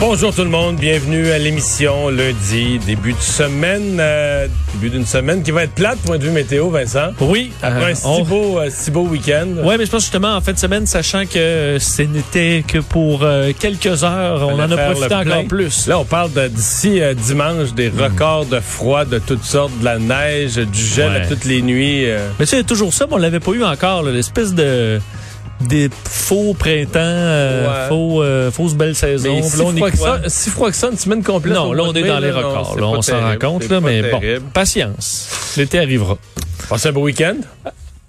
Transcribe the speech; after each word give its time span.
Bonjour 0.00 0.34
tout 0.34 0.42
le 0.42 0.50
monde, 0.50 0.76
bienvenue 0.76 1.30
à 1.30 1.38
l'émission 1.38 2.08
lundi, 2.08 2.80
début 2.84 3.12
de 3.12 3.20
semaine, 3.20 3.98
euh, 4.00 4.48
début 4.74 4.90
d'une 4.90 5.06
semaine 5.06 5.44
qui 5.44 5.52
va 5.52 5.62
être 5.62 5.74
plate 5.74 5.98
point 6.00 6.18
de 6.18 6.24
vue 6.24 6.32
météo, 6.32 6.70
Vincent. 6.70 7.10
Oui, 7.20 7.52
Après 7.62 7.84
un 7.84 7.90
euh, 7.90 7.94
si 7.94 8.06
on- 8.06 8.24
beau, 8.24 8.58
euh, 8.58 8.68
si 8.68 8.90
beau 8.90 9.02
week-end. 9.02 9.46
Ouais, 9.62 9.78
mais 9.78 9.86
je 9.86 9.90
pense 9.92 10.02
justement 10.02 10.34
en 10.34 10.40
fin 10.40 10.52
de 10.54 10.58
semaine, 10.58 10.86
sachant 10.86 11.24
que 11.24 11.38
euh, 11.38 11.78
ce 11.78 12.02
n'était 12.02 12.64
que 12.66 12.78
pour 12.78 13.20
euh, 13.22 13.52
quelques 13.56 14.02
heures, 14.02 14.42
on 14.48 14.54
en 14.60 14.70
a 14.72 14.76
profité 14.76 15.14
encore 15.14 15.44
plus. 15.44 15.86
Là, 15.86 16.00
on 16.00 16.04
parle 16.04 16.32
de- 16.32 16.48
d'ici 16.48 17.00
euh, 17.00 17.14
dimanche 17.14 17.72
des 17.72 17.88
records 17.88 18.46
de 18.46 18.58
froid 18.58 19.04
de 19.04 19.20
toutes 19.20 19.44
sortes, 19.44 19.78
de 19.78 19.84
la 19.84 19.98
neige, 20.00 20.56
du 20.56 20.84
gel 20.84 21.10
Ouais. 21.12 21.16
à 21.22 21.26
toutes 21.28 21.44
les 21.44 21.62
nuits. 21.62 22.10
euh. 22.10 22.28
Mais 22.40 22.46
c'est 22.46 22.64
toujours 22.64 22.92
ça, 22.92 23.06
mais 23.08 23.14
on 23.14 23.18
l'avait 23.18 23.40
pas 23.40 23.52
eu 23.52 23.62
encore, 23.62 24.02
l'espèce 24.02 24.52
de 24.52 25.00
des 25.68 25.88
faux 26.04 26.54
printemps, 26.54 26.98
euh, 27.00 27.66
Ouais. 27.66 27.88
faux, 27.88 28.22
euh, 28.22 28.50
fausses 28.50 28.74
belles 28.74 28.94
saisons. 28.94 29.34
Mais 29.34 29.40
Puis 29.40 29.50
si 29.50 29.58
là, 29.58 29.64
on 29.66 29.74
est 29.74 29.78
froid, 29.78 29.90
que 29.90 29.96
ça, 29.98 30.20
si 30.28 30.50
froid 30.50 30.70
que 30.70 30.76
ça, 30.76 30.88
une 30.90 30.98
semaine 30.98 31.22
complète. 31.22 31.54
Non, 31.54 31.72
là, 31.72 31.82
on 31.84 31.92
est 31.94 32.02
dans 32.02 32.18
les 32.18 32.30
non, 32.30 32.36
records. 32.38 32.76
Là, 32.78 32.86
on 32.86 33.02
s'en 33.02 33.20
rend 33.20 33.36
compte, 33.40 33.68
là, 33.68 33.80
mais 33.80 34.02
terrible. 34.02 34.40
bon, 34.40 34.50
patience. 34.52 35.54
L'été 35.56 35.78
arrivera. 35.78 36.16
Passez 36.68 36.88
un 36.88 36.92
beau 36.92 37.02
week-end. 37.02 37.36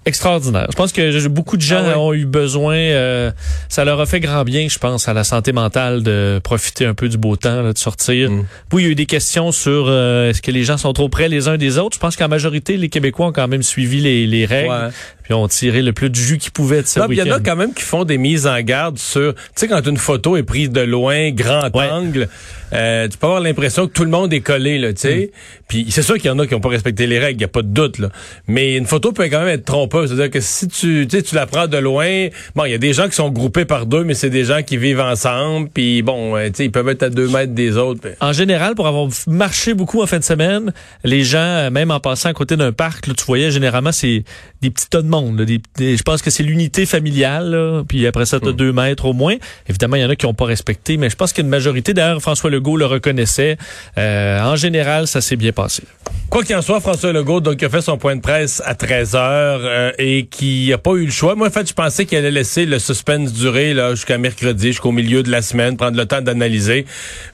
Extraordinaire. 0.06 0.66
Je 0.70 0.76
pense 0.76 0.92
que 0.92 1.28
beaucoup 1.28 1.56
de 1.56 1.62
gens 1.62 1.80
Ah 1.82 1.88
ouais. 1.88 1.94
ont 1.94 2.12
eu 2.12 2.26
besoin, 2.26 2.76
euh, 2.76 3.30
ça 3.70 3.86
leur 3.86 3.98
a 4.00 4.04
fait 4.04 4.20
grand 4.20 4.44
bien, 4.44 4.68
je 4.68 4.78
pense, 4.78 5.08
à 5.08 5.14
la 5.14 5.24
santé 5.24 5.52
mentale 5.52 6.02
de 6.02 6.42
profiter 6.44 6.84
un 6.84 6.92
peu 6.92 7.08
du 7.08 7.16
beau 7.16 7.36
temps, 7.36 7.62
là, 7.62 7.72
de 7.72 7.78
sortir. 7.78 8.30
Mm. 8.30 8.44
Oui, 8.74 8.82
il 8.82 8.84
y 8.84 8.88
a 8.88 8.92
eu 8.92 8.94
des 8.96 9.06
questions 9.06 9.50
sur 9.50 9.86
euh, 9.88 10.28
est-ce 10.28 10.42
que 10.42 10.50
les 10.50 10.62
gens 10.62 10.76
sont 10.76 10.92
trop 10.92 11.08
près 11.08 11.30
les 11.30 11.48
uns 11.48 11.56
des 11.56 11.78
autres? 11.78 11.94
Je 11.94 12.00
pense 12.00 12.16
qu'en 12.16 12.28
majorité, 12.28 12.76
les 12.76 12.90
Québécois 12.90 13.28
ont 13.28 13.32
quand 13.32 13.48
même 13.48 13.62
suivi 13.62 14.00
les, 14.02 14.26
les 14.26 14.44
règles, 14.44 14.68
Ouais. 14.68 14.88
Puis 15.24 15.34
ont 15.34 15.48
tiré 15.48 15.82
le 15.82 15.92
plus 15.92 16.10
de 16.10 16.14
jus 16.14 16.38
qu'ils 16.38 16.52
pouvaient 16.52 16.82
de 16.82 16.86
ce 16.86 17.00
puis 17.00 17.16
Il 17.16 17.18
y 17.18 17.22
en 17.22 17.24
a 17.24 17.38
week-end. 17.38 17.42
quand 17.44 17.56
même 17.56 17.74
qui 17.74 17.82
font 17.82 18.04
des 18.04 18.18
mises 18.18 18.46
en 18.46 18.60
garde 18.60 18.98
sur, 18.98 19.34
tu 19.34 19.40
sais, 19.56 19.68
quand 19.68 19.84
une 19.86 19.96
photo 19.96 20.36
est 20.36 20.42
prise 20.44 20.70
de 20.70 20.82
loin, 20.82 21.30
grand 21.32 21.74
Ouais. 21.74 21.88
angle, 21.90 22.28
euh, 22.72 23.08
tu 23.08 23.16
peux 23.18 23.26
avoir 23.26 23.40
l'impression 23.40 23.86
que 23.86 23.92
tout 23.92 24.04
le 24.04 24.10
monde 24.10 24.32
est 24.32 24.40
collé, 24.42 24.78
là, 24.78 24.92
tu 24.92 25.00
sais. 25.00 25.30
Mm. 25.32 25.36
Puis 25.68 25.86
c'est 25.90 26.02
sûr 26.02 26.16
qu'il 26.16 26.26
y 26.26 26.30
en 26.30 26.38
a 26.38 26.46
qui 26.46 26.52
n'ont 26.54 26.60
pas 26.60 26.68
respecté 26.68 27.06
les 27.06 27.18
règles, 27.18 27.38
il 27.38 27.42
y 27.42 27.44
a 27.44 27.48
pas 27.48 27.62
de 27.62 27.68
doute, 27.68 27.98
là. 27.98 28.10
Mais 28.48 28.76
une 28.76 28.86
photo 28.86 29.12
peut 29.12 29.24
quand 29.24 29.40
même 29.40 29.48
être 29.48 29.64
trompeuse, 29.64 30.08
c'est-à-dire 30.10 30.30
que 30.30 30.40
si 30.40 30.68
tu, 30.68 31.06
tu 31.08 31.16
sais, 31.16 31.22
tu 31.22 31.34
la 31.34 31.46
prends 31.46 31.66
de 31.68 31.78
loin, 31.78 32.28
bon, 32.54 32.64
il 32.66 32.72
y 32.72 32.74
a 32.74 32.78
des 32.78 32.92
gens 32.92 33.08
qui 33.08 33.14
sont 33.14 33.30
groupés 33.30 33.64
par 33.64 33.86
deux, 33.86 34.04
mais 34.04 34.14
c'est 34.14 34.30
des 34.30 34.44
gens 34.44 34.62
qui 34.62 34.76
vivent 34.76 35.00
ensemble, 35.00 35.68
puis 35.72 36.02
bon, 36.02 36.36
euh, 36.36 36.48
tu 36.48 36.56
sais, 36.56 36.64
ils 36.66 36.70
peuvent 36.72 36.88
être 36.90 37.02
à 37.04 37.08
deux 37.10 37.28
mètres 37.28 37.54
des 37.54 37.76
autres. 37.78 38.08
En 38.20 38.32
général, 38.32 38.74
pour 38.74 38.86
avoir 38.86 39.08
marché 39.26 39.72
beaucoup 39.74 40.02
en 40.02 40.06
fin 40.06 40.18
de 40.18 40.24
semaine, 40.24 40.72
les 41.02 41.22
gens, 41.24 41.38
euh, 41.38 41.70
même 41.70 41.90
en 41.90 42.00
passant 42.00 42.28
à 42.28 42.32
côté 42.34 42.56
d'un 42.56 42.72
parc, 42.72 43.06
là, 43.06 43.14
tu 43.16 43.24
voyais 43.24 43.50
généralement 43.50 43.92
c'est 43.92 44.24
des 44.60 44.70
petits 44.70 44.86
de 44.92 45.08
monde. 45.14 45.38
là, 45.38 45.44
des- 45.44 45.60
des- 45.76 45.96
je 45.96 46.02
pense 46.02 46.22
que 46.22 46.30
c'est 46.30 46.42
l'unité 46.42 46.86
familiale. 46.86 47.50
là, 47.50 47.82
puis 47.86 48.06
après 48.06 48.26
ça, 48.26 48.40
tu 48.40 48.48
as 48.48 48.52
deux 48.52 48.72
mètres 48.72 49.04
au 49.04 49.12
moins. 49.12 49.34
Évidemment, 49.68 49.96
il 49.96 50.02
y 50.02 50.04
en 50.04 50.10
a 50.10 50.16
qui 50.16 50.26
n'ont 50.26 50.34
pas 50.34 50.44
respecté, 50.46 50.96
mais 50.96 51.10
je 51.10 51.16
pense 51.16 51.32
qu'une 51.32 51.48
majorité, 51.48 51.94
d'ailleurs, 51.94 52.20
François 52.20 52.50
Legault 52.50 52.76
le 52.76 52.86
reconnaissait. 52.86 53.56
Euh, 53.98 54.40
en 54.42 54.56
général, 54.56 55.06
ça 55.06 55.20
s'est 55.20 55.36
bien 55.36 55.52
passé. 55.52 55.82
Quoi 56.30 56.42
qu'il 56.42 56.56
en 56.56 56.62
soit, 56.62 56.80
François 56.80 57.12
Legault, 57.12 57.40
donc, 57.40 57.62
a 57.62 57.68
fait 57.68 57.80
son 57.80 57.96
point 57.96 58.16
de 58.16 58.20
presse 58.20 58.60
à 58.64 58.74
13 58.74 59.14
heures 59.14 59.60
euh, 59.62 59.92
et 59.98 60.26
qui 60.26 60.72
a 60.72 60.78
pas 60.78 60.92
eu 60.94 61.04
le 61.04 61.10
choix. 61.12 61.34
Moi, 61.34 61.48
en 61.48 61.50
fait, 61.50 61.68
je 61.68 61.74
pensais 61.74 62.06
qu'il 62.06 62.18
allait 62.18 62.30
laisser 62.30 62.66
le 62.66 62.78
suspense 62.78 63.32
durer 63.32 63.72
là 63.74 63.90
jusqu'à 63.94 64.18
mercredi, 64.18 64.68
jusqu'au 64.68 64.90
milieu 64.92 65.22
de 65.22 65.30
la 65.30 65.42
semaine, 65.42 65.76
prendre 65.76 65.96
le 65.96 66.06
temps 66.06 66.20
d'analyser. 66.22 66.86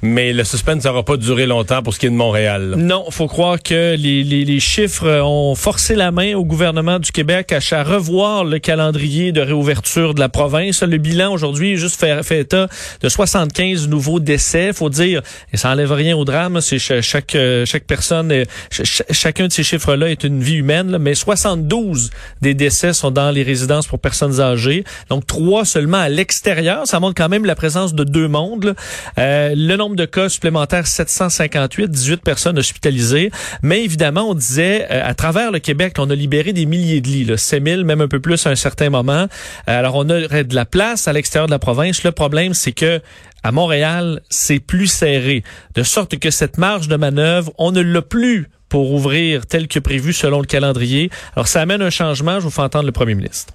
Mais 0.03 0.33
le 0.33 0.45
suspense 0.45 0.85
n'aura 0.85 1.03
pas 1.05 1.17
duré 1.17 1.47
longtemps 1.47 1.83
pour 1.83 1.95
ce 1.95 1.99
qui 1.99 2.07
est 2.07 2.11
de 2.11 2.15
Montréal. 2.15 2.71
là. 2.71 2.77
Non, 2.77 3.11
faut 3.11 3.27
croire 3.29 3.63
que 3.63 3.95
les, 3.97 4.23
les, 4.23 4.45
les 4.45 4.61
chiffres 4.61 5.21
ont 5.23 5.55
forcé 5.55 5.95
la 5.95 6.11
main 6.11 6.35
au 6.35 6.45
gouvernement 6.45 6.99
du 6.99 7.11
Québec 7.13 7.53
à, 7.53 7.61
à 7.73 7.83
revoir 7.83 8.45
le 8.45 8.59
calendrier 8.59 9.33
de 9.33 9.41
réouverture 9.41 10.15
de 10.15 10.21
la 10.21 10.29
province. 10.29 10.83
Le 10.83 10.97
bilan 10.99 11.33
aujourd'hui 11.33 11.77
juste 11.77 11.99
fait, 12.01 12.23
fait 12.23 12.41
état 12.41 12.69
de 13.01 13.09
75 13.09 13.89
nouveaux 13.89 14.21
décès. 14.21 14.73
Faut 14.73 14.91
dire, 14.91 15.23
et 15.53 15.57
ça 15.57 15.71
enlève 15.71 15.93
rien 15.93 16.17
au 16.17 16.25
drame, 16.25 16.61
c'est 16.61 16.79
cha- 16.79 17.03
chaque 17.03 17.35
euh, 17.35 17.65
chaque 17.67 17.85
personne, 17.85 18.31
ch- 18.31 18.45
ch- 18.71 19.03
chacun 19.11 19.47
de 19.47 19.53
ces 19.53 19.63
chiffres-là 19.63 20.11
est 20.11 20.25
une 20.25 20.43
vie 20.43 20.57
humaine. 20.57 20.99
mais 20.99 21.15
72 21.15 22.11
des 22.41 22.55
décès 22.55 22.93
sont 22.93 23.11
dans 23.11 23.31
les 23.31 23.43
résidences 23.43 23.87
pour 23.87 23.99
personnes 23.99 24.41
âgées, 24.41 24.85
donc 25.09 25.27
trois 25.27 25.65
seulement 25.65 25.99
à 25.99 26.09
l'extérieur. 26.09 26.87
Ça 26.87 27.01
montre 27.01 27.15
quand 27.15 27.29
même 27.29 27.45
la 27.45 27.55
présence 27.55 27.95
de 27.95 28.05
deux 28.05 28.29
mondes. 28.29 28.75
Euh, 29.19 29.55
le 29.57 29.77
nombre 29.77 29.97
de 29.97 30.05
cas 30.07 30.29
supplémentaires 30.29 30.87
758, 30.87 31.89
18 31.91 32.23
personnes 32.23 32.59
hospitalisées. 32.59 33.31
Mais 33.63 33.85
évidemment, 33.85 34.31
on 34.31 34.35
disait 34.35 34.87
euh, 34.91 35.03
à 35.05 35.15
travers 35.15 35.51
le 35.53 35.59
Québec, 35.59 35.95
on 35.99 36.09
a 36.11 36.15
libéré 36.15 36.53
des 36.53 36.67
milliers 36.67 37.01
de 37.01 37.09
lits, 37.09 37.25
là, 37.25 37.37
7 37.37 37.60
000, 37.63 37.85
même 37.85 38.01
un 38.01 38.09
peu 38.09 38.21
plus 38.21 38.47
à 38.47 38.51
un 38.51 38.57
certain 38.57 38.91
moment. 38.91 39.27
Euh, 39.69 39.79
alors 39.79 39.97
on 39.97 40.09
aurait 40.11 40.45
de 40.45 40.55
la 40.55 40.65
place 40.65 41.09
à 41.09 41.13
l'extérieur 41.13 41.47
de 41.47 41.53
la 41.53 41.59
province. 41.59 42.03
Le 42.05 42.13
problème, 42.13 42.55
c'est 42.55 42.73
que 42.73 43.01
à 43.43 43.53
Montréal, 43.53 44.21
c'est 44.29 44.61
plus 44.61 44.87
serré, 44.87 45.43
de 45.75 45.83
sorte 45.83 46.19
que 46.19 46.31
cette 46.31 46.59
marge 46.59 46.89
de 46.89 46.97
manœuvre, 46.97 47.53
on 47.57 47.73
ne 47.73 47.81
l'a 47.81 48.03
plus 48.03 48.49
pour 48.69 48.93
ouvrir 48.93 49.47
tel 49.47 49.67
que 49.67 49.79
prévu 49.79 50.13
selon 50.13 50.41
le 50.41 50.47
calendrier. 50.47 51.11
Alors 51.35 51.49
ça 51.49 51.61
amène 51.61 51.83
un 51.83 51.91
changement. 51.91 52.39
Je 52.39 52.45
vous 52.45 52.51
fais 52.51 52.63
entendre 52.63 52.87
le 52.87 52.93
premier 52.93 53.15
ministre. 53.15 53.55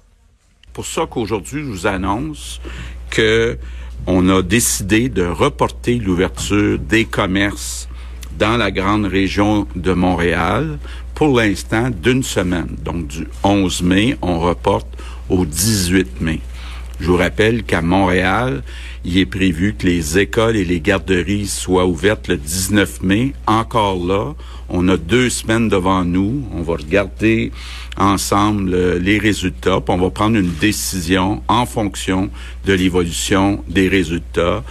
pour 0.72 0.86
ça 0.86 1.06
qu'aujourd'hui, 1.08 1.62
je 1.62 1.66
vous 1.66 1.86
annonce 1.86 2.60
que 3.10 3.58
on 4.06 4.28
a 4.28 4.42
décidé 4.42 5.08
de 5.08 5.24
reporter 5.24 5.98
l'ouverture 5.98 6.78
des 6.78 7.06
commerces 7.06 7.88
dans 8.38 8.56
la 8.56 8.70
grande 8.70 9.06
région 9.06 9.66
de 9.74 9.92
Montréal 9.92 10.78
pour 11.14 11.36
l'instant 11.36 11.90
d'une 11.90 12.22
semaine. 12.22 12.76
Donc 12.84 13.06
du 13.06 13.26
11 13.42 13.82
mai, 13.82 14.16
on 14.22 14.38
reporte 14.38 14.88
au 15.28 15.44
18 15.44 16.20
mai. 16.20 16.40
Je 16.98 17.08
vous 17.08 17.16
rappelle 17.16 17.62
qu'à 17.62 17.82
Montréal, 17.82 18.62
il 19.04 19.18
est 19.18 19.26
prévu 19.26 19.74
que 19.78 19.86
les 19.86 20.18
écoles 20.18 20.56
et 20.56 20.64
les 20.64 20.80
garderies 20.80 21.46
soient 21.46 21.86
ouvertes 21.86 22.28
le 22.28 22.38
19 22.38 23.02
mai. 23.02 23.34
Encore 23.46 24.02
là, 24.04 24.34
on 24.70 24.88
a 24.88 24.96
deux 24.96 25.28
semaines 25.28 25.68
devant 25.68 26.04
nous. 26.04 26.42
On 26.54 26.62
va 26.62 26.76
regarder 26.76 27.52
ensemble 27.98 28.74
euh, 28.74 28.98
les 28.98 29.18
résultats, 29.18 29.80
puis 29.80 29.94
on 29.94 29.98
va 29.98 30.10
prendre 30.10 30.36
une 30.36 30.52
décision 30.54 31.42
en 31.48 31.66
fonction 31.66 32.30
de 32.64 32.72
l'évolution 32.72 33.62
des 33.68 33.88
résultats. 33.88 34.64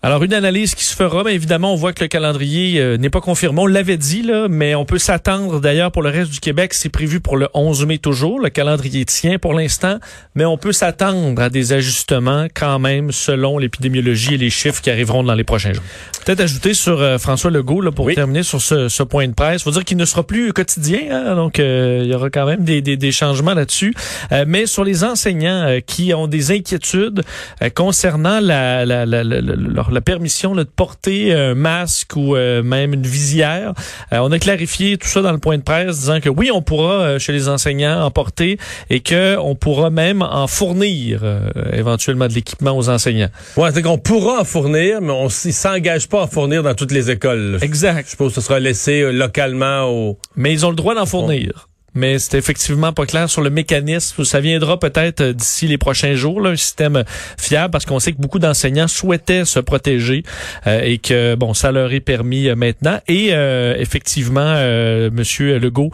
Alors, 0.00 0.22
une 0.22 0.32
analyse 0.32 0.76
qui 0.76 0.84
se 0.84 0.94
fera, 0.94 1.24
mais 1.24 1.34
évidemment, 1.34 1.72
on 1.72 1.76
voit 1.76 1.92
que 1.92 2.04
le 2.04 2.06
calendrier 2.08 2.78
euh, 2.80 2.96
n'est 2.98 3.10
pas 3.10 3.20
confirmé. 3.20 3.60
On 3.62 3.66
l'avait 3.66 3.96
dit, 3.96 4.22
là, 4.22 4.46
mais 4.48 4.76
on 4.76 4.84
peut 4.84 4.98
s'attendre, 4.98 5.60
d'ailleurs, 5.60 5.90
pour 5.90 6.02
le 6.02 6.08
reste 6.10 6.30
du 6.30 6.38
Québec, 6.38 6.72
c'est 6.72 6.88
prévu 6.88 7.18
pour 7.18 7.36
le 7.36 7.48
11 7.52 7.84
mai 7.84 7.98
toujours. 7.98 8.38
Le 8.38 8.48
calendrier 8.48 9.04
tient 9.06 9.38
pour 9.40 9.54
l'instant, 9.54 9.98
mais 10.36 10.44
on 10.44 10.56
peut 10.56 10.70
s'attendre 10.70 11.42
à 11.42 11.50
des 11.50 11.72
ajustements 11.72 12.46
quand 12.54 12.78
même 12.78 13.10
selon 13.10 13.58
l'épidémiologie 13.58 14.34
et 14.34 14.38
les 14.38 14.50
chiffres 14.50 14.80
qui 14.80 14.88
arriveront 14.88 15.24
dans 15.24 15.34
les 15.34 15.42
prochains 15.42 15.72
jours. 15.72 15.82
Peut-être 16.24 16.42
ajouter 16.42 16.74
sur 16.74 17.00
euh, 17.02 17.18
François 17.18 17.50
Legault, 17.50 17.80
là, 17.80 17.90
pour 17.90 18.04
Oui. 18.06 18.14
terminer 18.14 18.44
sur 18.44 18.62
ce, 18.62 18.88
ce 18.88 19.02
point 19.02 19.26
de 19.26 19.32
presse. 19.34 19.64
faut 19.64 19.72
dire 19.72 19.84
qu'il 19.84 19.96
ne 19.96 20.04
sera 20.04 20.22
plus 20.24 20.52
quotidien, 20.52 21.00
hein, 21.10 21.34
donc 21.34 21.58
euh, 21.58 22.02
il 22.04 22.08
y 22.10 22.14
aura 22.14 22.30
quand 22.30 22.46
même 22.46 22.62
des, 22.62 22.82
des, 22.82 22.96
des 22.96 23.10
changements 23.10 23.54
là-dessus. 23.54 23.92
Euh, 24.30 24.44
mais 24.46 24.66
sur 24.66 24.84
les 24.84 25.02
enseignants 25.02 25.66
euh, 25.66 25.80
qui 25.80 26.14
ont 26.14 26.28
des 26.28 26.52
inquiétudes 26.52 27.24
euh, 27.64 27.68
concernant 27.70 28.38
la, 28.38 28.84
la, 28.86 29.04
la, 29.04 29.24
la, 29.24 29.40
la- 29.40 29.87
leur- 29.88 29.98
la 29.98 30.00
permission 30.00 30.54
là, 30.54 30.64
de 30.64 30.68
porter 30.68 31.32
un 31.34 31.54
masque 31.54 32.14
ou 32.16 32.36
euh, 32.36 32.62
même 32.62 32.94
une 32.94 33.06
visière. 33.06 33.72
Euh, 34.12 34.18
on 34.18 34.30
a 34.32 34.38
clarifié 34.38 34.96
tout 34.96 35.08
ça 35.08 35.22
dans 35.22 35.32
le 35.32 35.38
point 35.38 35.58
de 35.58 35.62
presse, 35.62 35.98
disant 36.00 36.20
que 36.20 36.28
oui, 36.28 36.50
on 36.52 36.62
pourra 36.62 36.92
euh, 36.92 37.18
chez 37.18 37.32
les 37.32 37.48
enseignants 37.48 38.02
en 38.02 38.10
porter 38.10 38.58
et 38.90 39.00
que 39.00 39.36
on 39.38 39.54
pourra 39.54 39.90
même 39.90 40.22
en 40.22 40.46
fournir 40.46 41.20
euh, 41.22 41.40
éventuellement 41.72 42.28
de 42.28 42.32
l'équipement 42.34 42.76
aux 42.76 42.88
enseignants. 42.88 43.28
Ouais, 43.56 43.70
c'est 43.72 43.82
qu'on 43.82 43.98
pourra 43.98 44.40
en 44.40 44.44
fournir, 44.44 45.00
mais 45.00 45.12
on 45.12 45.28
s'engage 45.28 46.08
pas 46.08 46.20
à 46.20 46.24
en 46.24 46.26
fournir 46.28 46.62
dans 46.62 46.74
toutes 46.74 46.92
les 46.92 47.10
écoles. 47.10 47.58
Exact. 47.62 48.04
Je 48.06 48.10
suppose 48.10 48.34
que 48.34 48.40
ce 48.40 48.46
sera 48.46 48.60
laissé 48.60 49.00
euh, 49.00 49.10
localement 49.10 49.84
au... 49.90 50.18
Mais 50.36 50.52
ils 50.52 50.64
ont 50.64 50.70
le 50.70 50.76
droit 50.76 50.94
d'en 50.94 51.06
fournir. 51.06 51.67
Mais 51.94 52.18
c'est 52.18 52.36
effectivement 52.36 52.92
pas 52.92 53.06
clair 53.06 53.30
sur 53.30 53.40
le 53.40 53.50
mécanisme. 53.50 54.24
Ça 54.24 54.40
viendra 54.40 54.78
peut-être 54.78 55.20
euh, 55.20 55.32
d'ici 55.32 55.66
les 55.66 55.78
prochains 55.78 56.14
jours, 56.14 56.40
là, 56.40 56.50
un 56.50 56.56
système 56.56 57.04
fiable, 57.38 57.70
parce 57.70 57.86
qu'on 57.86 57.98
sait 57.98 58.12
que 58.12 58.20
beaucoup 58.20 58.38
d'enseignants 58.38 58.88
souhaitaient 58.88 59.44
se 59.44 59.58
protéger 59.58 60.22
euh, 60.66 60.80
et 60.82 60.98
que 60.98 61.34
bon, 61.34 61.54
ça 61.54 61.72
leur 61.72 61.92
est 61.92 62.00
permis 62.00 62.48
euh, 62.48 62.54
maintenant. 62.54 63.00
Et 63.08 63.28
euh, 63.32 63.74
effectivement, 63.78 64.40
euh, 64.56 65.10
Monsieur 65.10 65.58
Legault 65.58 65.90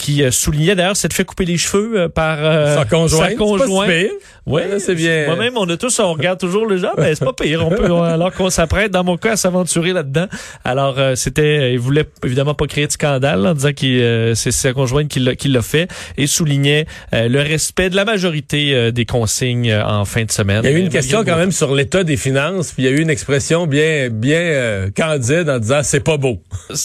qui 0.00 0.22
euh, 0.22 0.30
soulignait 0.30 0.74
d'ailleurs 0.74 0.96
s'être 0.96 1.12
fait 1.12 1.24
couper 1.24 1.44
les 1.44 1.58
cheveux 1.58 2.00
euh, 2.00 2.08
par 2.08 2.38
euh, 2.40 2.76
Sa 2.76 2.84
conjointe, 2.86 3.22
sa 3.22 3.28
c'est 3.28 3.36
pas 3.36 3.86
si. 3.86 4.10
Oui, 4.46 4.62
c'est 4.78 4.94
bien. 4.94 5.26
Moi-même, 5.26 5.56
on 5.56 5.68
a 5.68 5.76
tous, 5.76 6.00
on 6.00 6.14
regarde 6.14 6.40
toujours 6.40 6.66
le 6.66 6.78
genre, 6.78 6.94
mais 6.96 7.14
c'est 7.14 7.24
pas 7.24 7.34
pire. 7.34 7.64
On 7.66 7.70
peut, 7.70 7.92
alors 8.02 8.32
qu'on 8.32 8.48
s'apprête, 8.48 8.90
dans 8.90 9.04
mon 9.04 9.18
cas, 9.18 9.32
à 9.32 9.36
s'aventurer 9.36 9.92
là-dedans. 9.92 10.26
Alors, 10.64 10.98
euh, 10.98 11.14
c'était, 11.14 11.74
il 11.74 11.78
voulait 11.78 12.06
évidemment 12.24 12.54
pas 12.54 12.66
créer 12.66 12.86
de 12.86 12.92
scandale 12.92 13.46
en 13.46 13.52
disant 13.52 13.72
que 13.72 14.32
c'est 14.34 14.50
sa 14.50 14.72
conjointe 14.72 15.08
qui 15.08 15.20
l'a, 15.20 15.36
qui 15.36 15.48
l'a 15.48 15.62
fait 15.62 15.88
et 16.16 16.26
soulignait 16.26 16.86
le 17.12 17.38
respect 17.40 17.90
de 17.90 17.96
la 17.96 18.04
majorité 18.04 18.90
des 18.92 19.04
consignes 19.04 19.74
en 19.74 20.04
fin 20.06 20.24
de 20.24 20.32
semaine. 20.32 20.62
Il 20.64 20.70
y 20.70 20.74
a 20.74 20.76
eu 20.76 20.80
une 20.80 20.88
question 20.88 21.24
quand 21.24 21.36
même 21.36 21.52
sur 21.52 21.74
l'état 21.74 22.04
des 22.04 22.16
finances, 22.16 22.72
puis 22.72 22.84
il 22.84 22.86
y 22.86 22.88
a 22.88 22.96
eu 22.96 23.00
une 23.00 23.10
expression 23.10 23.66
bien, 23.66 24.08
bien 24.10 24.88
candide 24.96 25.48
en 25.50 25.58
disant 25.58 25.80
c'est 25.82 26.00
pas 26.00 26.16
beau. 26.16 26.42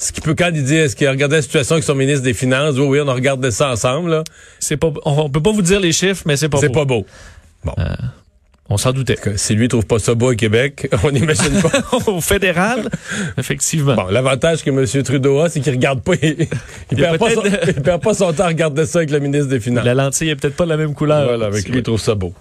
Ce 0.00 0.12
qui 0.12 0.22
peut, 0.22 0.34
quand 0.34 0.50
il 0.54 0.64
dit, 0.64 0.76
est-ce 0.76 0.96
qu'il 0.96 1.06
regardait 1.10 1.36
la 1.36 1.42
situation 1.42 1.74
avec 1.74 1.84
son 1.84 1.94
ministre 1.94 2.22
des 2.22 2.32
Finances? 2.32 2.76
Oui, 2.76 2.86
oui, 2.86 3.00
on 3.04 3.08
a 3.08 3.12
regardé 3.12 3.50
ça 3.50 3.70
ensemble, 3.70 4.10
là. 4.10 4.24
C'est 4.58 4.78
pas, 4.78 4.90
on, 5.04 5.28
peut 5.28 5.42
pas 5.42 5.52
vous 5.52 5.60
dire 5.60 5.78
les 5.78 5.92
chiffres, 5.92 6.22
mais 6.24 6.38
c'est 6.38 6.48
pas 6.48 6.56
beau. 6.56 6.62
C'est 6.62 6.72
pas 6.72 6.84
beau. 6.86 7.06
Bon. 7.64 7.74
Euh, 7.78 7.84
on 8.70 8.78
s'en 8.78 8.92
doutait. 8.92 9.18
Si 9.36 9.54
lui 9.54 9.68
trouve 9.68 9.84
pas 9.84 9.98
ça 9.98 10.14
beau 10.14 10.32
au 10.32 10.34
Québec, 10.34 10.88
on 11.04 11.10
n'imagine 11.10 11.60
pas. 11.60 11.70
au 12.06 12.22
fédéral, 12.22 12.88
effectivement. 13.36 13.94
Bon, 13.94 14.06
l'avantage 14.06 14.64
que 14.64 14.70
M. 14.70 15.02
Trudeau 15.02 15.40
a, 15.40 15.50
c'est 15.50 15.60
qu'il 15.60 15.74
regarde 15.74 16.00
pas, 16.00 16.14
il, 16.22 16.48
perd 16.96 17.18
pas 17.18 17.30
son, 17.34 17.42
il, 17.44 17.82
perd 17.82 18.02
pas 18.02 18.14
son, 18.14 18.32
temps 18.32 18.44
à 18.44 18.48
regarder 18.48 18.86
ça 18.86 19.00
avec 19.00 19.10
le 19.10 19.20
ministre 19.20 19.48
des 19.48 19.60
Finances. 19.60 19.84
La 19.84 19.92
lentille 19.92 20.30
est 20.30 20.36
peut-être 20.36 20.56
pas 20.56 20.64
de 20.64 20.70
la 20.70 20.78
même 20.78 20.94
couleur. 20.94 21.26
Voilà, 21.26 21.46
avec 21.46 21.68
lui, 21.68 21.76
il 21.76 21.82
trouve 21.82 22.00
ça 22.00 22.14
beau. 22.14 22.32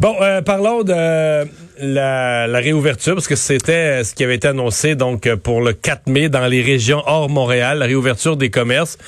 Bon, 0.00 0.16
euh, 0.20 0.42
parlons 0.42 0.82
de 0.82 1.46
la, 1.80 2.46
réouverture, 2.58 3.14
parce 3.14 3.28
que 3.28 3.36
c'était 3.36 4.02
ce 4.04 4.14
qui 4.14 4.24
avait 4.24 4.36
été 4.36 4.48
annoncé 4.48 4.94
donc 4.94 5.32
pour 5.36 5.60
le 5.60 5.72
4 5.72 6.08
mai 6.08 6.28
dans 6.28 6.46
les 6.46 6.62
régions 6.62 7.02
hors 7.06 7.28
Montréal, 7.28 7.78
la 7.78 7.86
réouverture 7.86 8.36
des 8.36 8.50
commerces 8.50 8.98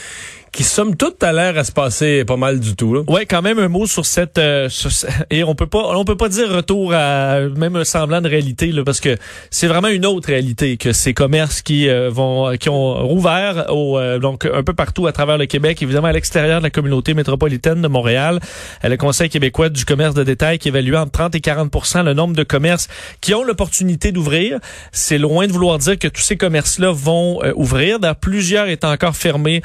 qui 0.53 0.65
somme 0.65 0.97
toute 0.97 1.23
à 1.23 1.33
l'air 1.33 1.57
à 1.57 1.65
se 1.65 1.71
passer 1.71 2.25
pas 2.25 2.37
mal 2.37 2.59
du 2.59 2.75
tout. 2.75 2.95
Là. 2.95 3.03
Ouais, 3.09 3.25
quand 3.25 3.43
même 3.43 3.59
un 3.59 3.69
mot 3.69 3.87
sur 3.87 4.05
cette 4.05 4.39
euh, 4.39 4.69
et 5.31 5.45
on 5.45 5.55
peut 5.55 5.67
pas 5.67 5.97
on 5.97 6.05
peut 6.05 6.17
pas 6.17 6.29
dire 6.29 6.51
retour 6.51 6.93
à 6.93 7.41
même 7.57 7.77
un 7.77 7.85
semblant 7.85 8.21
de 8.21 8.29
réalité 8.29 8.67
là 8.73 8.83
parce 8.85 9.01
que 9.01 9.17
c'est 9.51 9.69
vraiment 9.69 9.89
une 9.89 10.05
autre 10.07 10.29
réalité 10.29 10.77
que 10.77 10.93
ces 10.93 11.15
commerces 11.15 11.63
qui 11.63 11.89
euh, 11.89 12.11
vont 12.11 12.57
qui 12.59 12.69
ont 12.69 13.07
rouvert 13.07 13.67
au 13.69 13.99
euh, 13.99 14.19
donc 14.19 14.45
un 14.45 14.63
peu 14.65 14.75
partout 14.75 15.07
à 15.07 15.13
travers 15.13 15.39
le 15.39 15.47
Québec, 15.47 15.83
évidemment 15.83 16.09
à 16.09 16.13
l'extérieur 16.13 16.59
de 16.59 16.65
la 16.65 16.71
communauté 16.71 17.15
métropolitaine 17.15 17.81
de 17.81 17.89
Montréal. 17.89 18.41
Le 18.83 18.97
Conseil 18.97 19.29
québécois 19.29 19.69
du 19.69 19.85
commerce 19.85 20.15
de 20.15 20.25
détail 20.25 20.59
qui 20.59 20.69
évalue 20.69 20.95
entre 20.95 21.13
30 21.13 21.35
et 21.37 21.39
40% 21.39 22.05
le 22.05 22.15
nombre 22.15 22.35
de 22.35 22.43
commerces 22.43 22.89
qui 23.21 23.35
ont 23.35 23.45
l'opportunité 23.45 24.11
d'ouvrir. 24.11 24.59
C'est 24.91 25.19
loin 25.19 25.47
de 25.47 25.53
vouloir 25.53 25.79
dire 25.79 25.99
que 25.99 26.09
tous 26.09 26.23
ces 26.23 26.37
commerces-là 26.37 26.91
vont 26.93 27.41
ouvrir. 27.55 28.01
Dans 28.01 28.15
plusieurs 28.15 28.69
étant 28.69 28.91
encore 28.91 29.17
fermés 29.17 29.63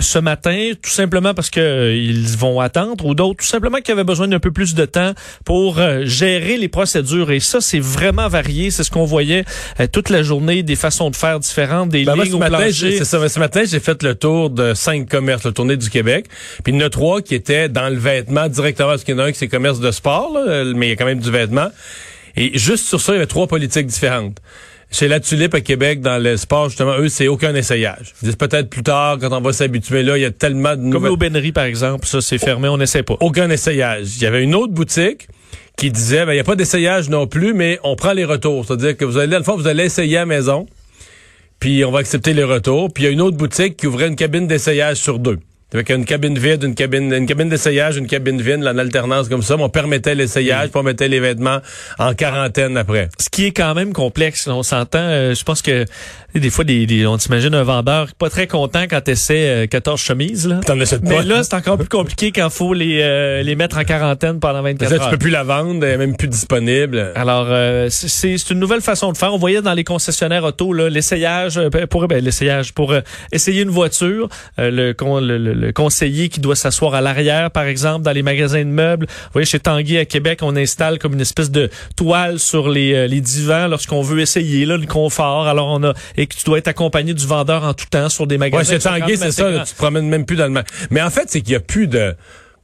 ce 0.00 0.18
matin, 0.18 0.27
tout 0.36 0.90
simplement 0.90 1.34
parce 1.34 1.50
que 1.50 1.60
euh, 1.60 1.96
ils 1.96 2.36
vont 2.36 2.60
attendre, 2.60 3.04
ou 3.06 3.14
d'autres 3.14 3.38
tout 3.40 3.46
simplement 3.46 3.78
qui 3.78 3.92
avaient 3.92 4.04
besoin 4.04 4.28
d'un 4.28 4.38
peu 4.38 4.50
plus 4.50 4.74
de 4.74 4.84
temps 4.84 5.12
pour 5.44 5.78
euh, 5.78 6.04
gérer 6.04 6.56
les 6.56 6.68
procédures. 6.68 7.30
Et 7.30 7.40
ça, 7.40 7.60
c'est 7.60 7.80
vraiment 7.80 8.28
varié. 8.28 8.70
C'est 8.70 8.84
ce 8.84 8.90
qu'on 8.90 9.04
voyait 9.04 9.44
euh, 9.80 9.86
toute 9.90 10.10
la 10.10 10.22
journée, 10.22 10.62
des 10.62 10.76
façons 10.76 11.10
de 11.10 11.16
faire 11.16 11.38
différentes, 11.40 11.90
des 11.90 12.04
ben 12.04 12.14
lignes 12.16 12.34
au 12.34 12.38
matin, 12.38 12.66
C'est 12.70 13.04
ça. 13.04 13.28
Ce 13.28 13.38
matin, 13.38 13.62
j'ai 13.66 13.80
fait 13.80 14.02
le 14.02 14.14
tour 14.14 14.50
de 14.50 14.74
cinq 14.74 15.08
commerces, 15.08 15.44
le 15.44 15.52
tournée 15.52 15.76
du 15.76 15.90
Québec. 15.90 16.26
Puis 16.64 16.72
il 16.72 16.80
y 16.80 16.82
en 16.82 16.86
a 16.86 16.90
trois 16.90 17.22
qui 17.22 17.34
étaient 17.34 17.68
dans 17.68 17.88
le 17.88 17.96
vêtement 17.98 18.48
directement, 18.48 18.90
parce 18.90 19.04
qu'il 19.04 19.14
y 19.14 19.18
en 19.18 19.20
a 19.20 19.26
un 19.26 19.32
qui 19.32 19.38
c'est 19.38 19.48
commerce 19.48 19.80
de 19.80 19.90
sport, 19.90 20.36
mais 20.74 20.86
il 20.86 20.90
y 20.90 20.92
a 20.92 20.96
quand 20.96 21.04
même 21.04 21.20
du 21.20 21.30
vêtement. 21.30 21.68
Et 22.36 22.56
juste 22.58 22.86
sur 22.86 23.00
ça, 23.00 23.12
il 23.12 23.16
y 23.16 23.18
avait 23.18 23.26
trois 23.26 23.46
politiques 23.46 23.86
différentes. 23.86 24.38
Chez 24.90 25.06
La 25.06 25.20
Tulipe 25.20 25.54
à 25.54 25.60
Québec, 25.60 26.00
dans 26.00 26.22
le 26.22 26.36
sport, 26.38 26.70
justement, 26.70 26.96
eux, 26.98 27.08
c'est 27.08 27.28
aucun 27.28 27.54
essayage. 27.54 28.14
Ils 28.22 28.26
disent 28.26 28.36
peut-être 28.36 28.70
plus 28.70 28.82
tard, 28.82 29.18
quand 29.20 29.30
on 29.36 29.40
va 29.40 29.52
s'habituer 29.52 30.02
là, 30.02 30.16
il 30.16 30.22
y 30.22 30.24
a 30.24 30.30
tellement 30.30 30.76
de 30.76 30.90
Comme 30.90 31.04
l'aubainerie, 31.04 31.52
par 31.52 31.64
exemple, 31.64 32.06
ça, 32.06 32.22
c'est 32.22 32.38
fermé, 32.38 32.68
on 32.68 32.78
n'essaie 32.78 33.02
pas. 33.02 33.16
Aucun 33.20 33.50
essayage. 33.50 34.16
Il 34.16 34.22
y 34.22 34.26
avait 34.26 34.42
une 34.42 34.54
autre 34.54 34.72
boutique 34.72 35.28
qui 35.76 35.90
disait, 35.90 36.24
ben, 36.24 36.32
il 36.32 36.36
n'y 36.36 36.40
a 36.40 36.44
pas 36.44 36.56
d'essayage 36.56 37.10
non 37.10 37.26
plus, 37.26 37.52
mais 37.52 37.78
on 37.84 37.96
prend 37.96 38.12
les 38.12 38.24
retours. 38.24 38.64
C'est-à-dire 38.64 38.96
que 38.96 39.04
vous 39.04 39.18
allez, 39.18 39.34
à 39.34 39.38
la 39.38 39.44
fois, 39.44 39.56
vous 39.56 39.66
allez 39.66 39.84
essayer 39.84 40.16
à 40.16 40.20
la 40.20 40.26
maison, 40.26 40.66
puis 41.60 41.84
on 41.84 41.90
va 41.90 41.98
accepter 41.98 42.32
les 42.32 42.44
retours. 42.44 42.92
Puis 42.92 43.04
il 43.04 43.06
y 43.06 43.10
a 43.10 43.12
une 43.12 43.20
autre 43.20 43.36
boutique 43.36 43.76
qui 43.76 43.86
ouvrait 43.86 44.08
une 44.08 44.16
cabine 44.16 44.46
d'essayage 44.46 44.96
sur 44.96 45.18
deux. 45.18 45.38
Avec 45.74 45.90
une 45.90 46.06
cabine 46.06 46.38
vide, 46.38 46.62
une 46.62 46.74
cabine, 46.74 47.12
une 47.12 47.26
cabine 47.26 47.50
d'essayage, 47.50 47.98
une 47.98 48.06
cabine 48.06 48.40
vide, 48.40 48.66
en 48.66 48.78
alternance 48.78 49.28
comme 49.28 49.42
ça. 49.42 49.54
On 49.58 49.68
permettait 49.68 50.14
l'essayage, 50.14 50.70
puis 50.70 50.80
on 50.80 50.82
mettait 50.82 51.08
les 51.08 51.20
vêtements 51.20 51.58
en 51.98 52.14
quarantaine 52.14 52.78
après. 52.78 53.10
Ce 53.18 53.28
qui 53.28 53.46
est 53.46 53.50
quand 53.50 53.74
même 53.74 53.92
complexe. 53.92 54.48
On 54.48 54.62
s'entend. 54.62 54.98
Euh, 54.98 55.34
je 55.34 55.44
pense 55.44 55.60
que 55.60 55.84
des 56.40 56.50
fois, 56.50 56.64
des, 56.64 57.06
on 57.06 57.18
s'imagine 57.18 57.54
un 57.54 57.62
vendeur 57.62 58.08
pas 58.18 58.30
très 58.30 58.46
content 58.46 58.84
quand 58.88 59.00
tu 59.02 59.12
essaies 59.12 59.68
14 59.68 60.00
chemises. 60.00 60.46
Là. 60.46 60.60
T'en 60.64 60.76
pas. 60.76 60.84
Mais 61.02 61.22
là, 61.22 61.42
c'est 61.42 61.54
encore 61.54 61.78
plus 61.78 61.88
compliqué 61.88 62.32
quand 62.32 62.50
faut 62.50 62.74
les 62.74 63.00
euh, 63.02 63.42
les 63.42 63.56
mettre 63.56 63.78
en 63.78 63.84
quarantaine 63.84 64.40
pendant 64.40 64.62
24 64.62 64.92
heures. 64.92 65.04
Tu 65.04 65.10
peux 65.10 65.18
plus 65.18 65.30
la 65.30 65.44
vendre, 65.44 65.84
elle 65.84 65.92
est 65.92 65.98
même 65.98 66.16
plus 66.16 66.28
disponible. 66.28 67.12
Alors, 67.14 67.46
euh, 67.48 67.88
c'est 67.90 68.50
une 68.50 68.58
nouvelle 68.58 68.80
façon 68.80 69.12
de 69.12 69.16
faire. 69.16 69.32
On 69.34 69.38
voyait 69.38 69.62
dans 69.62 69.74
les 69.74 69.84
concessionnaires 69.84 70.44
auto 70.44 70.72
l'essayage 70.72 71.60
pour 71.90 72.08
ben, 72.08 72.22
l'essayage 72.22 72.72
pour 72.72 72.94
essayer 73.32 73.62
une 73.62 73.70
voiture. 73.70 74.28
le, 74.58 74.94
le 75.20 75.58
le 75.58 75.72
conseiller 75.72 76.28
qui 76.28 76.40
doit 76.40 76.56
s'asseoir 76.56 76.94
à 76.94 77.00
l'arrière, 77.00 77.50
par 77.50 77.64
exemple, 77.64 78.04
dans 78.04 78.12
les 78.12 78.22
magasins 78.22 78.64
de 78.64 78.70
meubles. 78.70 79.06
Vous 79.08 79.30
voyez, 79.34 79.46
chez 79.46 79.60
Tanguy 79.60 79.98
à 79.98 80.04
Québec, 80.04 80.40
on 80.42 80.56
installe 80.56 80.98
comme 80.98 81.14
une 81.14 81.20
espèce 81.20 81.50
de 81.50 81.70
toile 81.96 82.38
sur 82.38 82.68
les, 82.68 82.94
euh, 82.94 83.06
les 83.06 83.20
divans 83.20 83.66
lorsqu'on 83.66 84.02
veut 84.02 84.20
essayer 84.20 84.64
là, 84.64 84.76
le 84.76 84.86
confort. 84.86 85.46
Alors 85.46 85.68
on 85.68 85.82
a 85.84 85.92
que 86.28 86.36
tu 86.36 86.44
dois 86.44 86.58
être 86.58 86.68
accompagné 86.68 87.14
du 87.14 87.26
vendeur 87.26 87.64
en 87.64 87.74
tout 87.74 87.86
temps 87.90 88.08
sur 88.08 88.26
des 88.26 88.38
magasins. 88.38 88.72
Ouais, 88.72 88.78
chez 88.78 88.82
Tanguy, 88.82 89.16
c'est 89.16 89.32
ça. 89.32 89.64
tu 89.64 89.72
te 89.72 89.76
promènes 89.76 90.08
même 90.08 90.24
plus 90.24 90.36
dans 90.36 90.52
le. 90.52 90.62
Mais 90.90 91.02
en 91.02 91.10
fait, 91.10 91.24
c'est 91.28 91.40
qu'il 91.40 91.52
y 91.52 91.56
a 91.56 91.60
plus 91.60 91.88
de. 91.88 92.14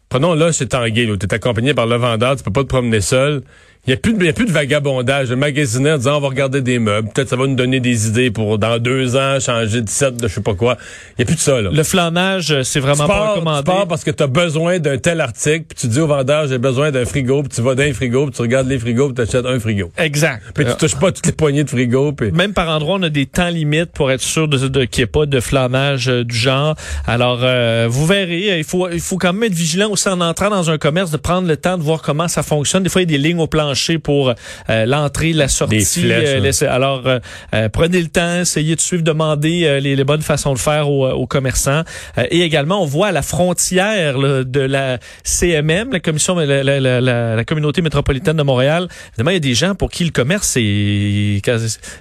Prenons 0.08 0.34
là, 0.34 0.52
chez 0.52 0.68
Tanguy, 0.68 1.08
tu 1.18 1.26
es 1.26 1.34
accompagné 1.34 1.74
par 1.74 1.86
le 1.86 1.96
vendeur, 1.96 2.36
tu 2.36 2.44
peux 2.44 2.52
pas 2.52 2.62
te 2.62 2.68
promener 2.68 3.00
seul. 3.00 3.42
Il 3.86 3.90
n'y 3.90 3.94
a, 3.94 3.96
plus 3.98 4.14
de, 4.14 4.24
y 4.24 4.28
a 4.30 4.32
plus 4.32 4.46
de 4.46 4.50
vagabondage, 4.50 5.28
de 5.28 5.34
magasiner 5.34 5.92
en 5.92 5.98
disant 5.98 6.16
on 6.16 6.20
va 6.20 6.28
regarder 6.28 6.62
des 6.62 6.78
meubles. 6.78 7.10
Peut-être 7.14 7.28
ça 7.28 7.36
va 7.36 7.46
nous 7.46 7.54
donner 7.54 7.80
des 7.80 8.08
idées 8.08 8.30
pour 8.30 8.58
dans 8.58 8.78
deux 8.78 9.14
ans 9.14 9.38
changer 9.38 9.82
de 9.82 9.90
set 9.90 10.16
de 10.16 10.26
je 10.26 10.32
sais 10.32 10.40
pas 10.40 10.54
quoi. 10.54 10.78
Il 11.10 11.14
n'y 11.18 11.24
a 11.24 11.26
plus 11.26 11.34
de 11.34 11.40
ça. 11.40 11.60
Là. 11.60 11.68
Le 11.70 11.82
flanage, 11.82 12.50
euh, 12.50 12.62
c'est 12.62 12.80
vraiment 12.80 13.06
pas 13.06 13.32
recommandé. 13.32 13.58
Tu 13.58 13.64
pars 13.64 13.86
parce 13.86 14.02
que 14.02 14.10
tu 14.10 14.22
as 14.22 14.26
besoin 14.26 14.78
d'un 14.78 14.96
tel 14.96 15.20
article, 15.20 15.66
puis 15.68 15.76
tu 15.78 15.88
dis 15.88 16.00
au 16.00 16.06
vendeur 16.06 16.48
j'ai 16.48 16.56
besoin 16.56 16.92
d'un 16.92 17.04
frigo, 17.04 17.42
puis 17.42 17.50
tu 17.54 17.60
vas 17.60 17.74
dans 17.74 17.82
un 17.82 17.92
frigo, 17.92 18.24
puis 18.24 18.34
tu 18.34 18.40
regardes 18.40 18.68
les 18.68 18.78
frigos, 18.78 19.08
puis 19.08 19.16
tu 19.16 19.20
achètes 19.20 19.44
un 19.44 19.60
frigo. 19.60 19.92
Exact. 19.98 20.42
Puis 20.54 20.64
tu 20.64 20.70
euh, 20.70 20.74
touches 20.76 20.96
pas 20.96 21.12
toutes 21.12 21.26
les 21.26 21.32
poignées 21.32 21.64
de 21.64 21.68
frigo. 21.68 22.12
Puis... 22.12 22.32
Même 22.32 22.54
par 22.54 22.70
endroit, 22.70 22.96
on 22.98 23.02
a 23.02 23.10
des 23.10 23.26
temps 23.26 23.50
limites 23.50 23.92
pour 23.92 24.10
être 24.10 24.22
sûr 24.22 24.48
de, 24.48 24.56
de 24.66 24.86
qu'il 24.86 25.02
n'y 25.02 25.04
ait 25.04 25.08
pas 25.08 25.26
de 25.26 25.40
flanage 25.40 26.08
euh, 26.08 26.24
du 26.24 26.34
genre. 26.34 26.74
Alors, 27.06 27.40
vous 27.90 28.06
verrez, 28.06 28.58
il 28.58 28.64
faut, 28.64 28.88
il 28.88 29.00
faut 29.00 29.18
quand 29.18 29.34
même 29.34 29.42
être 29.42 29.54
vigilant 29.54 29.90
aussi 29.90 30.08
en 30.08 30.22
entrant 30.22 30.48
dans 30.48 30.70
un 30.70 30.78
commerce, 30.78 31.10
de 31.10 31.18
prendre 31.18 31.46
le 31.46 31.58
temps 31.58 31.76
de 31.76 31.82
voir 31.82 32.00
comment 32.00 32.28
ça 32.28 32.42
fonctionne. 32.42 32.82
Des 32.82 32.88
fois, 32.88 33.02
il 33.02 33.10
y 33.10 33.14
a 33.14 33.18
des 33.18 33.22
lignes 33.22 33.40
au 33.40 33.46
plancher 33.46 33.73
pour 34.02 34.32
euh, 34.70 34.86
l'entrée, 34.86 35.32
la 35.32 35.48
sortie. 35.48 36.04
Euh, 36.04 36.52
alors, 36.68 37.02
euh, 37.06 37.68
prenez 37.68 38.00
le 38.00 38.08
temps, 38.08 38.40
essayez 38.40 38.76
de 38.76 38.80
suivre, 38.80 39.02
demandez 39.02 39.80
les, 39.80 40.04
bonnes 40.04 40.22
façons 40.22 40.52
de 40.52 40.58
faire 40.58 40.90
aux, 40.90 41.26
commerçants. 41.26 41.82
et 42.30 42.42
également, 42.42 42.82
on 42.82 42.86
voit 42.86 43.08
à 43.08 43.12
la 43.12 43.22
frontière 43.22 44.18
de 44.18 44.60
la 44.60 44.98
CMM, 45.22 45.92
la 45.92 46.00
commission, 46.00 46.36
la, 46.36 46.62
la, 46.62 47.00
la, 47.00 47.44
communauté 47.44 47.80
métropolitaine 47.80 48.36
de 48.36 48.42
Montréal, 48.42 48.88
évidemment, 49.12 49.30
il 49.30 49.34
y 49.34 49.36
a 49.36 49.40
des 49.40 49.54
gens 49.54 49.74
pour 49.74 49.90
qui 49.90 50.04
le 50.04 50.10
commerce 50.10 50.56
est 50.56 51.42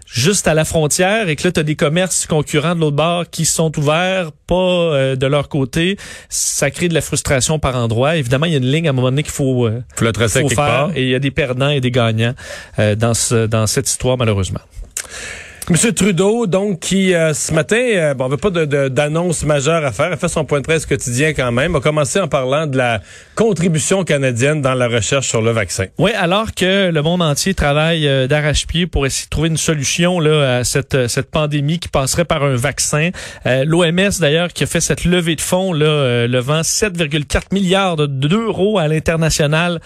juste 0.06 0.48
à 0.48 0.54
la 0.54 0.66
frontière 0.66 1.30
et 1.30 1.36
que 1.36 1.48
là, 1.48 1.52
tu 1.52 1.60
as 1.60 1.64
des 1.64 1.76
commerces 1.76 2.26
concurrents 2.26 2.76
de 2.76 2.82
l'autre 2.82 2.98
bord 2.98 3.30
qui 3.30 3.46
sont 3.46 3.78
ouverts, 3.80 4.32
pas 4.48 5.16
de 5.16 5.28
leur 5.28 5.48
côté. 5.48 5.98
Ça 6.30 6.72
crée 6.72 6.90
de 6.90 6.94
la 6.94 7.02
frustration 7.02 7.60
par 7.60 7.76
endroit. 7.78 8.18
Évidemment, 8.18 8.46
il 8.46 8.52
y 8.52 8.56
a 8.56 8.60
une 8.60 8.70
ligne 8.70 8.88
à 8.88 8.90
un 8.90 8.94
moment 8.94 9.10
donné 9.10 9.24
qu'il 9.24 9.32
faut, 9.32 9.70
faut, 9.96 10.06
le 10.06 10.12
tracer 10.12 10.42
faut 10.42 10.50
faire. 10.50 10.90
Et 10.96 11.04
il 11.04 11.10
y 11.10 11.16
a 11.16 11.20
des 11.20 11.32
perdants 11.32 11.63
et 11.70 11.82
des 11.82 11.92
gagnants 11.92 12.34
euh, 12.80 12.96
dans, 12.96 13.14
ce, 13.14 13.46
dans 13.46 13.68
cette 13.68 13.90
histoire, 13.90 14.18
malheureusement. 14.18 14.62
Monsieur 15.70 15.94
Trudeau, 15.94 16.46
donc, 16.46 16.82
qui 16.82 17.14
euh, 17.14 17.34
ce 17.34 17.54
matin, 17.54 17.78
euh, 17.78 18.14
bon, 18.14 18.26
on 18.26 18.28
veut 18.28 18.36
pas 18.36 18.50
d'annonce 18.50 19.46
majeure 19.46 19.86
à 19.86 19.94
faire, 19.94 20.12
a 20.12 20.18
fait 20.18 20.28
son 20.28 20.44
point 20.44 20.60
de 20.60 20.66
presse 20.66 20.86
quotidien 20.86 21.32
quand 21.34 21.54
même, 21.54 21.74
a 21.78 21.80
commencé 21.80 22.20
en 22.20 22.28
parlant 22.28 22.68
de 22.68 22.76
la 22.76 23.00
contribution 23.36 24.04
canadienne 24.04 24.62
dans 24.62 24.74
la 24.74 24.90
recherche 24.90 25.30
sur 25.30 25.42
le 25.42 25.52
vaccin. 25.52 25.86
Oui, 25.98 26.12
alors 26.12 26.54
que 26.54 26.92
le 26.92 27.02
monde 27.02 27.22
entier 27.22 27.54
travaille 27.54 28.06
euh, 28.10 28.28
d'arrache-pied 28.28 28.88
pour 28.88 29.06
essayer 29.06 29.24
de 29.24 29.30
trouver 29.30 29.48
une 29.48 29.58
solution 29.58 30.20
là, 30.20 30.58
à 30.58 30.64
cette, 30.66 31.08
cette 31.08 31.32
pandémie 31.32 31.80
qui 31.80 31.88
passerait 31.88 32.26
par 32.26 32.44
un 32.44 32.58
vaccin. 32.58 33.12
L'OMS, 33.46 34.12
d'ailleurs, 34.20 34.50
qui 34.50 34.64
a 34.64 34.68
fait 34.68 34.82
cette 34.82 35.06
levée 35.06 35.38
de 35.38 35.42
fonds, 35.42 35.72
là, 35.72 36.28
levant 36.28 36.62
7,4 36.62 37.54
milliards 37.54 38.08
d'euros 38.08 38.80
à 38.80 38.88
l'international 38.90 39.80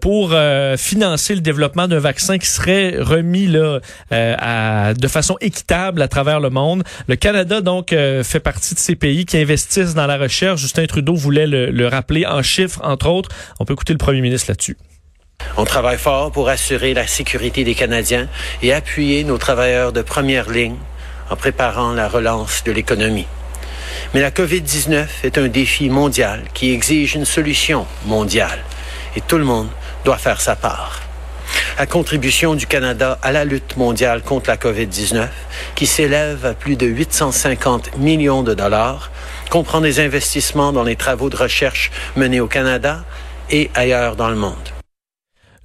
pour 0.00 0.34
financer 0.76 1.34
le 1.34 1.40
développement 1.40 1.88
d'un 1.88 1.98
vaccin 1.98 2.38
qui 2.38 2.46
serait 2.46 2.96
remis 2.98 3.46
là, 3.46 3.80
à, 4.10 4.94
de 4.94 5.08
façon 5.14 5.36
équitable 5.40 6.02
à 6.02 6.08
travers 6.08 6.40
le 6.40 6.50
monde. 6.50 6.82
Le 7.08 7.16
Canada, 7.16 7.60
donc, 7.60 7.92
euh, 7.92 8.22
fait 8.22 8.40
partie 8.40 8.74
de 8.74 8.78
ces 8.78 8.96
pays 8.96 9.24
qui 9.24 9.38
investissent 9.38 9.94
dans 9.94 10.06
la 10.06 10.18
recherche. 10.18 10.60
Justin 10.60 10.86
Trudeau 10.86 11.14
voulait 11.14 11.46
le, 11.46 11.70
le 11.70 11.86
rappeler 11.88 12.26
en 12.26 12.42
chiffres, 12.42 12.80
entre 12.82 13.08
autres. 13.08 13.30
On 13.60 13.64
peut 13.64 13.74
écouter 13.74 13.92
le 13.92 13.98
premier 13.98 14.20
ministre 14.20 14.50
là-dessus. 14.50 14.76
On 15.56 15.64
travaille 15.64 15.98
fort 15.98 16.32
pour 16.32 16.48
assurer 16.48 16.94
la 16.94 17.06
sécurité 17.06 17.64
des 17.64 17.74
Canadiens 17.74 18.28
et 18.62 18.72
appuyer 18.72 19.24
nos 19.24 19.38
travailleurs 19.38 19.92
de 19.92 20.02
première 20.02 20.50
ligne 20.50 20.76
en 21.30 21.36
préparant 21.36 21.92
la 21.92 22.08
relance 22.08 22.64
de 22.64 22.72
l'économie. 22.72 23.26
Mais 24.12 24.20
la 24.20 24.30
COVID-19 24.30 25.06
est 25.22 25.38
un 25.38 25.48
défi 25.48 25.90
mondial 25.90 26.42
qui 26.54 26.72
exige 26.72 27.14
une 27.14 27.24
solution 27.24 27.86
mondiale. 28.06 28.60
et 29.16 29.20
tout 29.20 29.38
le 29.38 29.44
monde 29.44 29.68
doit 30.04 30.18
faire 30.18 30.40
sa 30.40 30.56
part. 30.56 31.00
La 31.76 31.86
contribution 31.86 32.54
du 32.54 32.68
Canada 32.68 33.18
à 33.20 33.32
la 33.32 33.44
lutte 33.44 33.76
mondiale 33.76 34.22
contre 34.22 34.48
la 34.48 34.56
COVID-19, 34.56 35.26
qui 35.74 35.86
s'élève 35.86 36.46
à 36.46 36.54
plus 36.54 36.76
de 36.76 36.86
850 36.86 37.98
millions 37.98 38.44
de 38.44 38.54
dollars, 38.54 39.10
comprend 39.50 39.80
des 39.80 39.98
investissements 39.98 40.72
dans 40.72 40.84
les 40.84 40.94
travaux 40.94 41.30
de 41.30 41.36
recherche 41.36 41.90
menés 42.14 42.40
au 42.40 42.46
Canada 42.46 43.04
et 43.50 43.70
ailleurs 43.74 44.14
dans 44.14 44.28
le 44.28 44.36
monde. 44.36 44.73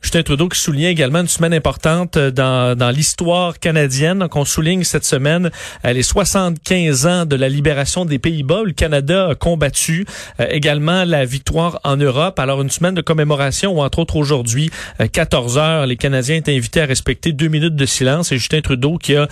Justin 0.01 0.23
Trudeau 0.23 0.47
qui 0.47 0.59
souligne 0.59 0.85
également 0.85 1.19
une 1.19 1.27
semaine 1.27 1.53
importante 1.53 2.15
euh, 2.17 2.31
dans, 2.31 2.77
dans 2.77 2.89
l'histoire 2.89 3.59
canadienne. 3.59 4.19
Donc, 4.19 4.35
on 4.35 4.45
souligne 4.45 4.83
cette 4.83 5.03
semaine 5.03 5.51
euh, 5.85 5.93
les 5.93 6.03
75 6.03 7.05
ans 7.05 7.25
de 7.25 7.35
la 7.35 7.49
libération 7.49 8.05
des 8.05 8.17
Pays-Bas. 8.17 8.61
Le 8.65 8.71
Canada 8.71 9.29
a 9.29 9.35
combattu 9.35 10.05
euh, 10.39 10.47
également 10.49 11.03
la 11.03 11.25
victoire 11.25 11.81
en 11.83 11.97
Europe. 11.97 12.39
Alors, 12.39 12.61
une 12.61 12.69
semaine 12.69 12.95
de 12.95 13.01
commémoration 13.01 13.77
où, 13.77 13.81
entre 13.81 13.99
autres, 13.99 14.15
aujourd'hui, 14.15 14.69
14 15.11 15.57
heures, 15.57 15.85
les 15.85 15.97
Canadiens 15.97 16.37
étaient 16.37 16.55
invités 16.55 16.81
à 16.81 16.85
respecter 16.85 17.33
deux 17.33 17.47
minutes 17.47 17.75
de 17.75 17.85
silence. 17.85 18.31
Et 18.31 18.37
Justin 18.37 18.61
Trudeau 18.61 18.97
qui 18.97 19.15
a 19.15 19.27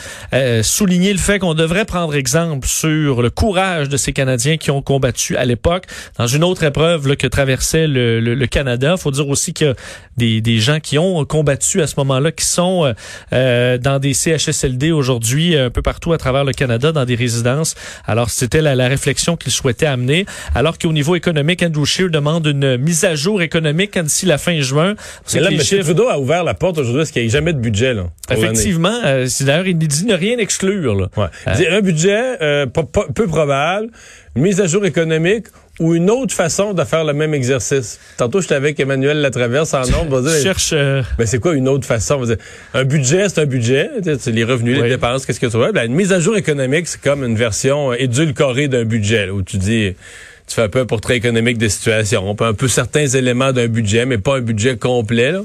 souligné 0.64 1.12
le 1.14 1.20
fait 1.20 1.40
qu'on 1.40 1.54
devrait 1.54 1.86
prendre 1.86 2.16
exemple 2.16 2.68
sur 2.68 3.22
le 3.22 3.30
courage 3.30 3.90
de 3.90 3.98
ces 3.98 4.14
Canadiens 4.14 4.58
qui 4.58 4.72
ont 4.72 4.82
combattu 4.82 5.38
à 5.38 5.46
l'époque 5.46 5.86
dans 6.18 6.28
une 6.28 6.44
autre 6.44 6.64
épreuve 6.64 7.08
là, 7.08 7.16
que 7.16 7.28
traversait 7.28 7.88
le, 7.88 8.20
le, 8.20 8.36
le 8.36 8.48
Canada. 8.48 8.98
faut 8.98 9.12
dire 9.12 9.28
aussi 9.28 9.54
que 9.54 9.76
des, 10.18 10.42
des 10.42 10.57
gens 10.60 10.80
qui 10.80 10.98
ont 10.98 11.24
combattu 11.26 11.82
à 11.82 11.88
ce 11.88 11.96
moment-là, 11.98 12.32
qui 12.32 12.46
sont 12.46 12.86
euh, 12.86 12.94
euh 13.34 13.78
dans 13.78 14.00
des 14.00 14.14
CHSLD 14.14 14.92
aujourd'hui, 14.92 15.58
un 15.58 15.70
peu 15.70 15.82
partout 15.82 16.14
à 16.14 16.18
travers 16.18 16.44
le 16.44 16.54
Canada, 16.54 16.92
dans 16.92 17.06
des 17.06 17.16
résidences. 17.16 17.76
Alors, 18.06 18.30
c'était 18.30 18.62
la, 18.62 18.76
la, 18.76 18.88
réflexion 18.88 19.36
qu'il 19.36 19.52
souhaitait 19.52 19.86
amener. 19.86 20.26
Alors 20.56 20.78
qu'au 20.78 20.92
niveau 20.92 21.16
économique, 21.16 21.62
Andrew 21.64 21.86
Scheer 21.86 22.10
demande 22.10 22.48
une 22.48 22.78
mise 22.78 23.06
à 23.06 23.16
jour 23.16 23.42
économique 23.42 23.98
d'ici 23.98 24.26
la 24.26 24.38
fin 24.38 24.60
juin. 24.62 24.96
C'est 25.26 25.40
là, 25.40 25.50
M. 25.52 25.60
Chiffres... 25.62 25.84
Trudeau 25.84 26.10
a 26.10 26.20
ouvert 26.20 26.44
la 26.44 26.54
porte 26.54 26.78
aujourd'hui 26.78 27.02
parce 27.02 27.12
qu'il 27.12 27.22
n'y 27.24 27.30
a 27.30 27.32
jamais 27.32 27.54
de 27.54 27.60
budget. 27.60 27.94
Là, 27.94 28.06
Effectivement. 28.30 29.00
Euh, 29.06 29.28
D'ailleurs, 29.42 29.68
il 29.68 29.78
dit 29.78 30.06
ne 30.06 30.16
rien 30.16 30.38
exclure. 30.38 30.96
Là. 30.96 31.08
Ouais. 31.18 31.28
Euh, 31.48 31.78
un 31.78 31.82
budget 31.82 32.42
euh, 32.42 32.66
peu 32.66 33.28
probable, 33.28 33.90
une 34.36 34.44
mise 34.44 34.62
à 34.62 34.68
jour 34.68 34.86
économique 34.86 35.48
ou 35.79 35.96
une 35.96 36.10
autre 36.10 36.34
façon 36.34 36.74
de 36.74 36.84
faire 36.84 37.03
le 37.03 37.13
même 37.13 37.34
exercice. 37.34 38.00
Tantôt, 38.17 38.41
j'étais 38.41 38.55
avec 38.55 38.79
Emmanuel 38.79 39.22
Latraverse 39.22 39.74
en 39.74 39.88
nombre. 39.88 40.24
Je 40.27 40.41
cherche... 40.41 40.72
Euh... 40.74 41.03
Ben, 41.17 41.27
c'est 41.27 41.39
quoi 41.39 41.53
une 41.55 41.67
autre 41.67 41.86
façon? 41.86 42.24
Un 42.74 42.84
budget, 42.84 43.29
c'est 43.29 43.41
un 43.41 43.46
budget. 43.46 43.89
Les 44.27 44.43
revenus, 44.43 44.81
les 44.81 44.89
dépenses, 44.89 45.25
qu'est-ce 45.25 45.39
que 45.39 45.48
tu 45.48 45.57
vois? 45.57 45.72
Ben, 45.72 45.86
une 45.86 45.96
mise 45.96 46.12
à 46.13 46.19
jour 46.19 46.38
économique, 46.38 46.88
c'est 46.88 47.01
comme 47.01 47.24
une 47.24 47.36
version 47.36 47.93
édulcorée 47.93 48.67
d'un 48.67 48.86
budget, 48.86 49.27
là, 49.27 49.34
où 49.34 49.41
tu 49.41 49.57
dis 49.57 49.93
tu 50.48 50.55
fais 50.55 50.62
un 50.62 50.69
peu 50.69 50.79
un 50.79 50.86
portrait 50.86 51.17
économique 51.17 51.57
des 51.57 51.67
situations. 51.67 52.24
On 52.25 52.34
peut 52.34 52.46
un 52.46 52.53
peu 52.53 52.69
certains 52.69 53.05
éléments 53.05 53.51
d'un 53.51 53.67
budget, 53.67 54.05
mais 54.05 54.17
pas 54.17 54.38
un 54.38 54.41
budget 54.41 54.77
complet. 54.77 55.34
Là. 55.34 55.41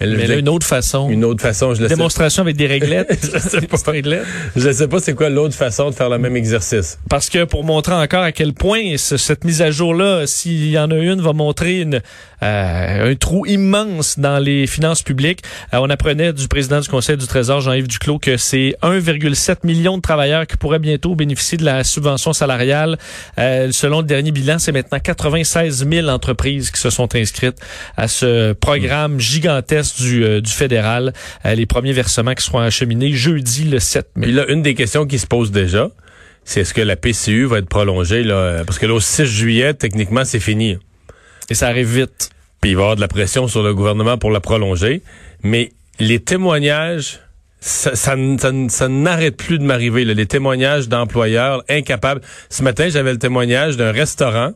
Mais 0.00 0.26
là, 0.26 0.36
une 0.36 0.48
autre 0.48 0.66
façon. 0.66 1.10
Une 1.10 1.24
autre 1.24 1.42
façon, 1.42 1.74
je 1.74 1.82
le 1.82 1.88
Démonstration 1.88 2.42
avec 2.42 2.56
des 2.56 2.66
réglettes. 2.66 3.18
je 3.32 3.38
sais 3.38 3.60
pas. 3.62 3.76
je 4.56 4.72
sais 4.72 4.88
pas 4.88 5.00
c'est 5.00 5.14
quoi 5.14 5.28
l'autre 5.28 5.54
façon 5.54 5.90
de 5.90 5.94
faire 5.94 6.08
le 6.08 6.18
même 6.18 6.36
exercice. 6.36 6.98
Parce 7.10 7.28
que 7.28 7.44
pour 7.44 7.64
montrer 7.64 7.94
encore 7.94 8.22
à 8.22 8.32
quel 8.32 8.52
point 8.52 8.96
cette 8.96 9.44
mise 9.44 9.60
à 9.62 9.70
jour-là, 9.70 10.26
s'il 10.26 10.68
y 10.68 10.78
en 10.78 10.90
a 10.90 10.96
une, 10.96 11.20
va 11.20 11.32
montrer 11.32 11.80
une, 11.80 12.00
euh, 12.42 13.10
un 13.10 13.14
trou 13.16 13.46
immense 13.46 14.18
dans 14.18 14.38
les 14.38 14.66
finances 14.66 15.02
publiques. 15.02 15.42
Euh, 15.74 15.78
on 15.80 15.90
apprenait 15.90 16.32
du 16.32 16.46
président 16.46 16.80
du 16.80 16.88
Conseil 16.88 17.16
du 17.16 17.26
Trésor, 17.26 17.60
Jean-Yves 17.60 17.88
Duclos, 17.88 18.18
que 18.18 18.36
c'est 18.36 18.76
1,7 18.82 19.58
million 19.64 19.96
de 19.96 20.02
travailleurs 20.02 20.46
qui 20.46 20.56
pourraient 20.56 20.78
bientôt 20.78 21.16
bénéficier 21.16 21.58
de 21.58 21.64
la 21.64 21.82
subvention 21.82 22.32
salariale. 22.32 22.98
Euh, 23.38 23.70
selon 23.72 24.00
le 24.00 24.06
dernier 24.06 24.30
bilan, 24.30 24.58
c'est 24.58 24.72
maintenant 24.72 25.00
96 25.00 25.88
000 25.90 26.08
entreprises 26.08 26.70
qui 26.70 26.80
se 26.80 26.90
sont 26.90 27.14
inscrites 27.16 27.58
à 27.96 28.06
ce 28.06 28.52
programme 28.52 29.18
gigantesque 29.18 29.87
du, 29.96 30.24
euh, 30.24 30.40
du 30.40 30.50
fédéral. 30.50 31.12
Euh, 31.44 31.54
les 31.54 31.66
premiers 31.66 31.92
versements 31.92 32.34
qui 32.34 32.44
seront 32.44 32.58
acheminés 32.58 33.12
jeudi 33.12 33.64
le 33.64 33.78
7 33.78 34.08
mai. 34.16 34.26
Puis 34.26 34.32
là, 34.32 34.46
une 34.48 34.62
des 34.62 34.74
questions 34.74 35.06
qui 35.06 35.18
se 35.18 35.26
pose 35.26 35.50
déjà, 35.50 35.90
c'est 36.44 36.60
est-ce 36.60 36.74
que 36.74 36.80
la 36.80 36.96
PCU 36.96 37.44
va 37.44 37.58
être 37.58 37.68
prolongée 37.68 38.22
là? 38.22 38.64
Parce 38.64 38.78
que 38.78 38.86
là 38.86 38.94
au 38.94 39.00
6 39.00 39.24
juillet 39.24 39.74
techniquement 39.74 40.24
c'est 40.24 40.40
fini. 40.40 40.78
Et 41.50 41.54
ça 41.54 41.68
arrive 41.68 41.94
vite. 41.94 42.30
Puis 42.60 42.70
il 42.70 42.76
va 42.76 42.80
y 42.80 42.84
avoir 42.84 42.96
de 42.96 43.00
la 43.00 43.08
pression 43.08 43.48
sur 43.48 43.62
le 43.62 43.74
gouvernement 43.74 44.18
pour 44.18 44.30
la 44.30 44.40
prolonger, 44.40 45.02
mais 45.42 45.72
les 46.00 46.20
témoignages 46.20 47.20
ça, 47.60 47.96
ça, 47.96 48.14
ça, 48.68 48.88
n'arrête 48.88 49.36
plus 49.36 49.58
de 49.58 49.64
m'arriver. 49.64 50.04
Les 50.04 50.26
témoignages 50.26 50.88
d'employeurs 50.88 51.64
incapables. 51.68 52.20
Ce 52.50 52.62
matin, 52.62 52.88
j'avais 52.88 53.12
le 53.12 53.18
témoignage 53.18 53.76
d'un 53.76 53.90
restaurant 53.90 54.52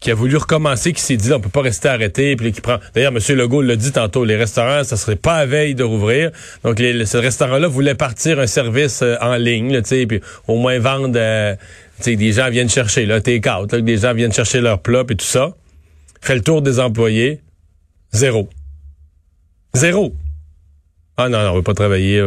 qui 0.00 0.10
a 0.10 0.14
voulu 0.14 0.36
recommencer, 0.36 0.92
qui 0.92 1.00
s'est 1.00 1.16
dit 1.16 1.32
on 1.32 1.40
peut 1.40 1.48
pas 1.48 1.62
rester 1.62 1.88
arrêté, 1.88 2.36
puis 2.36 2.52
qui 2.52 2.60
prend. 2.60 2.78
D'ailleurs, 2.94 3.12
M. 3.12 3.36
Legault 3.36 3.62
l'a 3.62 3.76
dit 3.76 3.92
tantôt, 3.92 4.24
les 4.24 4.36
restaurants, 4.36 4.84
ça 4.84 4.96
serait 4.96 5.16
pas 5.16 5.36
à 5.36 5.46
veille 5.46 5.74
de 5.74 5.84
rouvrir. 5.84 6.30
Donc, 6.64 6.78
les, 6.78 7.06
ce 7.06 7.16
restaurant-là 7.16 7.68
voulait 7.68 7.94
partir 7.94 8.38
un 8.38 8.46
service 8.46 9.00
euh, 9.02 9.16
en 9.20 9.36
ligne, 9.36 9.80
puis 9.82 10.20
au 10.46 10.56
moins 10.56 10.78
vendre. 10.78 11.14
Euh, 11.16 11.54
des 12.04 12.32
gens 12.32 12.50
viennent 12.50 12.68
chercher 12.68 13.06
là, 13.06 13.22
take 13.22 13.48
out, 13.48 13.72
là, 13.72 13.80
des 13.80 13.96
gens 13.96 14.12
viennent 14.12 14.32
chercher 14.32 14.60
leur 14.60 14.80
plat 14.80 15.02
et 15.08 15.14
tout 15.14 15.24
ça. 15.24 15.54
Fait 16.20 16.34
le 16.34 16.42
tour 16.42 16.60
des 16.60 16.78
employés, 16.78 17.40
zéro, 18.12 18.50
zéro. 19.72 20.14
Ah 21.16 21.30
non, 21.30 21.42
non, 21.42 21.52
on 21.52 21.56
veut 21.56 21.62
pas 21.62 21.72
travailler. 21.72 22.22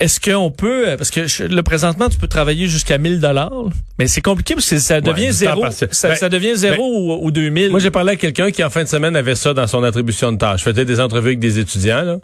Est-ce 0.00 0.20
qu'on 0.20 0.50
peut, 0.50 0.88
euh, 0.88 0.96
parce 0.96 1.10
que 1.10 1.20
le 1.42 1.62
présentement, 1.62 2.08
tu 2.08 2.18
peux 2.18 2.26
travailler 2.26 2.66
jusqu'à 2.66 2.98
1000 2.98 3.20
dollars, 3.20 3.70
mais 3.98 4.06
c'est 4.08 4.20
compliqué 4.20 4.54
parce 4.54 4.68
que 4.68 4.78
ça 4.78 5.00
devient 5.00 5.32
zéro. 5.32 5.70
Ça, 5.70 6.08
ben, 6.08 6.16
ça, 6.16 6.28
devient 6.28 6.56
zéro 6.56 7.16
ben, 7.16 7.24
ou, 7.24 7.30
2000. 7.30 7.70
Moi, 7.70 7.80
j'ai 7.80 7.90
parlé 7.90 8.12
à 8.12 8.16
quelqu'un 8.16 8.50
qui, 8.50 8.64
en 8.64 8.70
fin 8.70 8.82
de 8.82 8.88
semaine, 8.88 9.14
avait 9.16 9.34
ça 9.34 9.54
dans 9.54 9.66
son 9.66 9.82
attribution 9.84 10.32
de 10.32 10.38
tâche. 10.38 10.62
Faisait 10.64 10.84
des 10.84 11.00
entrevues 11.00 11.28
avec 11.28 11.38
des 11.38 11.58
étudiants, 11.58 12.02
là. 12.02 12.18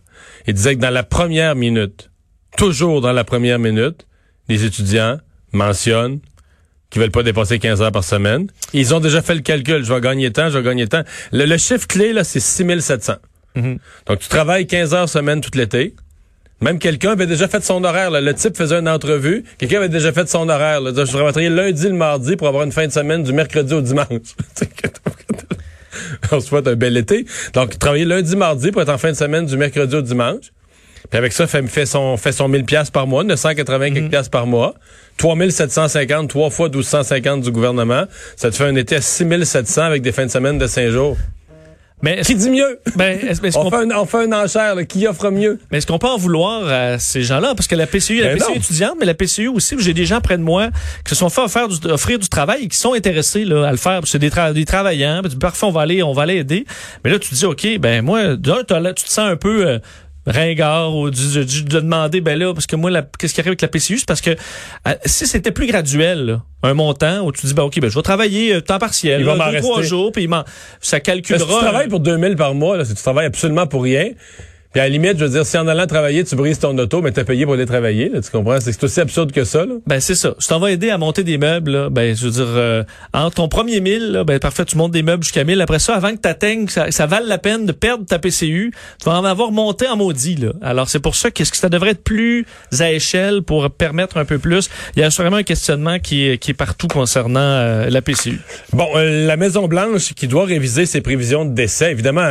Il 0.47 0.55
disait 0.55 0.75
que 0.75 0.81
dans 0.81 0.91
la 0.91 1.05
première 1.05 1.55
minute, 1.55 2.11
toujours 2.57 3.01
dans 3.01 3.13
la 3.13 3.25
première 3.25 3.59
minute, 3.59 4.07
les 4.49 4.65
étudiants 4.65 5.19
mentionnent 5.53 6.21
qu'ils 6.91 7.01
veulent 7.01 7.11
pas 7.11 7.23
dépasser 7.23 7.59
15 7.59 7.81
heures 7.83 7.93
par 7.93 8.05
semaine. 8.05 8.49
Ils 8.75 8.95
ont 8.95 9.01
déjà 9.01 9.23
fait 9.23 9.35
le 9.35 9.41
calcul. 9.41 9.83
Je 9.83 9.93
vais 9.93 10.01
gagner 10.01 10.31
temps, 10.31 10.51
je 10.51 10.59
vais 10.59 10.65
gagner 10.65 10.87
temps. 10.87 11.03
Le, 11.33 11.57
chiffre 11.57 11.87
clé, 11.87 12.13
là, 12.13 12.23
c'est 12.23 12.41
6700. 12.41 13.15
Mm 13.55 13.75
Donc, 14.07 14.19
tu 14.19 14.29
travailles 14.29 14.67
15 14.67 14.95
heures 14.95 15.09
semaine 15.09 15.41
toute 15.41 15.55
l'été. 15.55 15.95
Même 16.63 16.79
quelqu'un 16.79 17.11
avait 17.11 17.27
déjà 17.27 17.49
fait 17.49 17.63
son 17.63 17.83
horaire. 17.83 18.13
Le 18.13 18.35
type 18.35 18.57
faisait 18.57 18.79
une 18.79 18.89
entrevue. 18.89 19.43
Quelqu'un 19.59 19.79
avait 19.79 19.89
déjà 19.89 20.13
fait 20.13 20.29
son 20.29 20.49
horaire. 20.49 20.81
Là. 20.81 20.93
Je 20.95 21.11
travailler 21.11 21.51
lundi, 21.51 21.89
le 21.89 21.95
mardi 21.95 22.37
pour 22.37 22.47
avoir 22.47 22.63
une 22.63 22.71
fin 22.71 22.87
de 22.87 22.93
semaine 22.93 23.25
du 23.25 23.33
mercredi 23.33 23.75
au 23.75 23.81
dimanche. 23.81 24.07
On 26.31 26.41
se 26.41 26.47
souhaite 26.47 26.69
un 26.69 26.77
bel 26.77 26.97
été. 26.97 27.27
Donc, 27.53 27.79
travailler 27.79 28.05
lundi, 28.05 28.37
mardi 28.37 28.71
pour 28.71 28.81
être 28.81 28.91
en 28.91 28.99
fin 28.99 29.11
de 29.11 29.17
semaine 29.17 29.45
du 29.45 29.57
mercredi 29.57 29.97
au 29.97 30.03
dimanche. 30.03 30.53
Puis 31.11 31.19
avec 31.19 31.33
ça, 31.33 31.49
fait, 31.49 31.67
fait 31.67 31.85
son, 31.85 32.17
fait 32.17 32.33
son 32.33 32.49
1000 32.49 32.65
pièces 32.65 32.91
par 32.91 33.09
mois, 33.09 33.25
980 33.25 33.91
quelques 33.91 34.05
mhm. 34.05 34.11
pièces 34.11 34.29
par 34.29 34.47
mois. 34.47 34.75
3750, 35.19 36.31
3 36.31 36.51
fois 36.51 36.69
1250 36.69 37.43
du 37.43 37.51
gouvernement. 37.51 38.05
Ça 38.37 38.51
te 38.51 38.57
fait 38.57 38.65
un 38.65 38.77
été 38.77 38.97
à 38.97 39.01
6700 39.01 39.83
avec 39.83 40.03
des 40.03 40.13
fins 40.13 40.27
de 40.27 40.31
semaine 40.31 40.59
de 40.59 40.67
5 40.67 40.91
jours. 40.91 41.17
Mais 42.03 42.21
qui 42.23 42.35
dit 42.35 42.51
mieux? 42.51 42.81
Ben, 42.97 43.19
on, 43.55 43.71
fait 43.71 43.77
un, 43.77 43.91
on, 43.93 44.07
fait 44.07 44.25
un, 44.25 44.33
enchère, 44.33 44.75
qui 44.89 45.07
offre 45.07 45.31
mieux? 45.31 45.61
Mais 45.71 45.79
est-ce 45.79 45.87
qu'on 45.87 45.99
peut 45.99 46.09
en 46.09 46.17
vouloir 46.17 46.67
à 46.69 46.99
ces 46.99 47.23
gens-là? 47.23 47.55
Parce 47.55 47.69
que 47.69 47.77
la 47.77 47.87
PCU, 47.87 48.21
la 48.21 48.35
ben 48.35 48.39
PCU 48.39 48.57
étudiante, 48.57 48.97
mais 48.99 49.07
la 49.07 49.15
PCU 49.15 49.47
aussi, 49.49 49.77
j'ai 49.79 49.95
des 49.95 50.05
gens 50.05 50.21
près 50.21 50.37
de 50.37 50.43
moi 50.43 50.71
qui 51.05 51.11
se 51.11 51.15
sont 51.15 51.29
fait 51.29 51.43
offrir 51.43 51.69
du, 51.69 51.87
offrir 51.87 52.19
du 52.19 52.29
travail 52.29 52.65
et 52.65 52.69
qui 52.69 52.77
sont 52.77 52.95
intéressés 52.95 53.45
là, 53.45 53.69
à 53.69 53.71
le 53.71 53.77
faire. 53.77 54.01
C'est 54.05 54.19
des, 54.19 54.31
des 54.53 54.65
travaillants. 54.65 55.23
Parfois, 55.41 55.69
on 55.69 55.73
va 55.73 55.83
aller, 55.83 56.03
on 56.03 56.13
va 56.13 56.23
aller 56.23 56.39
aider. 56.39 56.67
Mais 57.05 57.11
là, 57.11 57.21
tu 57.21 57.31
te 57.31 57.35
dis, 57.37 57.45
ok, 57.45 57.79
ben 57.79 58.05
moi, 58.05 58.37
tu 58.37 58.43
te 58.43 59.11
sens 59.11 59.31
un 59.31 59.37
peu 59.37 59.67
euh, 59.67 59.79
ringard 60.27 60.95
ou 60.95 61.11
de, 61.11 61.81
demander 61.81 62.21
ben 62.21 62.39
là 62.39 62.55
parce 62.55 62.67
que 62.67 62.77
moi 62.77 62.91
qu'est-ce 63.19 63.35
qui 63.35 63.41
arrive 63.41 63.51
avec 63.51 63.63
la 63.63 63.69
PCU 63.69 63.99
c'est 63.99 64.07
parce 64.07 64.21
que 64.21 64.31
euh, 64.31 64.95
si 65.05 65.27
c'était 65.27 65.51
plus 65.51 65.67
graduel 65.67 66.41
un 66.63 66.75
montant 66.75 67.27
où 67.27 67.33
tu 67.33 67.47
dis 67.47 67.55
ben 67.55 67.65
OK 67.65 67.81
ben 67.81 67.91
je 67.91 67.97
vais 67.97 68.03
travailler 68.03 68.55
euh, 68.55 68.61
temps 68.61 68.79
partiel 68.79 69.21
il 69.21 69.27
va 69.27 69.51
deux, 69.51 69.59
trois 69.59 69.83
jours 69.83 70.13
puis 70.13 70.29
ça 70.81 71.01
calculera 71.01 71.41
si 71.41 71.47
tu 71.47 71.61
travailles 71.61 71.89
pour 71.89 72.01
2000 72.01 72.37
par 72.37 72.55
mois 72.55 72.77
là, 72.77 72.85
si 72.85 72.95
tu 72.95 73.03
travailles 73.03 73.27
absolument 73.27 73.67
pour 73.67 73.83
rien 73.83 74.11
puis 74.73 74.81
à 74.81 74.85
la 74.85 74.89
limite, 74.89 75.19
je 75.19 75.25
veux 75.25 75.31
dire, 75.31 75.45
si 75.45 75.59
en 75.59 75.69
allant 75.69 75.87
travailler, 75.87 76.25
tu 76.25 76.35
brises 76.35 76.59
ton 76.59 76.77
auto, 76.79 77.03
mais 77.03 77.13
t'as 77.13 77.25
payé 77.25 77.45
pour 77.45 77.55
aller 77.55 77.67
travailler, 77.67 78.09
là, 78.09 78.23
tu 78.23 78.31
comprends? 78.31 78.59
C'est 78.59 78.83
aussi 78.83 79.01
absurde 79.01 79.31
que 79.31 79.45
ça, 79.45 79.67
là. 79.67 79.75
Ben, 79.87 80.01
c'est 80.01 80.15
ça. 80.15 80.35
Je 80.39 80.49
t'en 80.49 80.61
vais 80.61 80.73
aider 80.73 80.89
à 80.89 80.97
monter 80.97 81.25
des 81.25 81.37
meubles, 81.37 81.71
là, 81.71 81.91
ben, 81.91 82.17
je 82.17 82.25
veux 82.25 82.31
dire, 82.31 82.47
euh, 82.47 82.83
en 83.13 83.31
ton 83.31 83.49
premier 83.49 83.81
mille, 83.81 84.13
là, 84.13 84.25
ben, 84.25 84.39
parfait, 84.39 84.65
tu 84.65 84.79
montes 84.79 84.93
des 84.93 85.03
meubles 85.03 85.23
jusqu'à 85.23 85.45
1000. 85.45 85.61
Après 85.61 85.79
ça, 85.79 85.95
avant 85.95 86.13
que 86.13 86.17
t'atteignes, 86.17 86.69
ça, 86.69 86.91
ça 86.91 87.05
vale 87.05 87.27
la 87.27 87.37
peine 87.37 87.67
de 87.67 87.73
perdre 87.73 88.07
ta 88.07 88.19
PCU, 88.19 88.73
tu 88.99 89.05
vas 89.05 89.19
en 89.19 89.25
avoir 89.27 89.53
monté 89.53 89.87
en 89.87 89.97
maudit, 89.97 90.37
là. 90.37 90.53
Alors, 90.63 90.89
c'est 90.89 91.01
pour 91.01 91.17
ça 91.17 91.31
qu'est-ce 91.31 91.51
que 91.51 91.59
ça 91.59 91.69
devrait 91.69 91.91
être 91.91 92.03
plus 92.03 92.47
à 92.81 92.91
échelle 92.91 93.43
pour 93.43 93.71
permettre 93.71 94.17
un 94.17 94.25
peu 94.25 94.39
plus? 94.39 94.71
Il 94.97 95.01
y 95.01 95.03
a 95.03 95.11
sûrement 95.11 95.37
un 95.37 95.43
questionnement 95.43 95.99
qui 95.99 96.29
est, 96.29 96.39
qui 96.39 96.53
est 96.53 96.55
partout 96.55 96.89
concernant 96.89 97.41
euh, 97.41 97.91
la 97.91 98.01
PCU. 98.01 98.41
Bon, 98.73 98.89
euh, 98.97 99.27
la 99.27 99.37
Maison-Blanche 99.37 100.15
qui 100.15 100.29
doit 100.29 100.47
réviser 100.47 100.87
ses 100.87 101.03
prévisions 101.03 101.45
de 101.45 101.53
décès, 101.53 101.91
évidemment, 101.91 102.23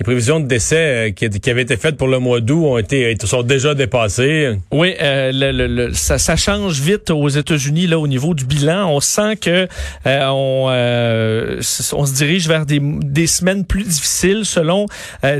les 0.00 0.04
prévisions 0.04 0.40
de 0.40 0.46
décès 0.46 0.76
euh, 0.76 1.10
qui, 1.10 1.28
qui, 1.28 1.50
avaient 1.50 1.60
été 1.60 1.76
faites 1.76 1.98
pour 1.98 2.08
le 2.08 2.18
mois 2.18 2.40
d'août 2.40 2.64
ont 2.64 2.78
été 2.78 3.14
sont 3.22 3.42
déjà 3.42 3.74
dépassées. 3.74 4.56
Oui, 4.72 4.94
euh, 5.02 5.30
le, 5.30 5.66
le, 5.66 5.92
ça, 5.92 6.16
ça, 6.16 6.36
change 6.36 6.80
vite 6.80 7.10
aux 7.10 7.28
États-Unis 7.28 7.86
là 7.86 7.98
au 7.98 8.06
niveau 8.06 8.32
du 8.32 8.46
bilan. 8.46 8.88
On 8.90 9.00
sent 9.00 9.36
que 9.36 9.68
euh, 10.06 10.28
on, 10.28 10.68
euh, 10.70 11.60
on 11.92 12.06
se 12.06 12.14
dirige 12.14 12.48
vers 12.48 12.64
des, 12.64 12.80
des 12.80 13.26
semaines 13.26 13.66
plus 13.66 13.82
difficiles 13.84 14.46
selon 14.46 14.86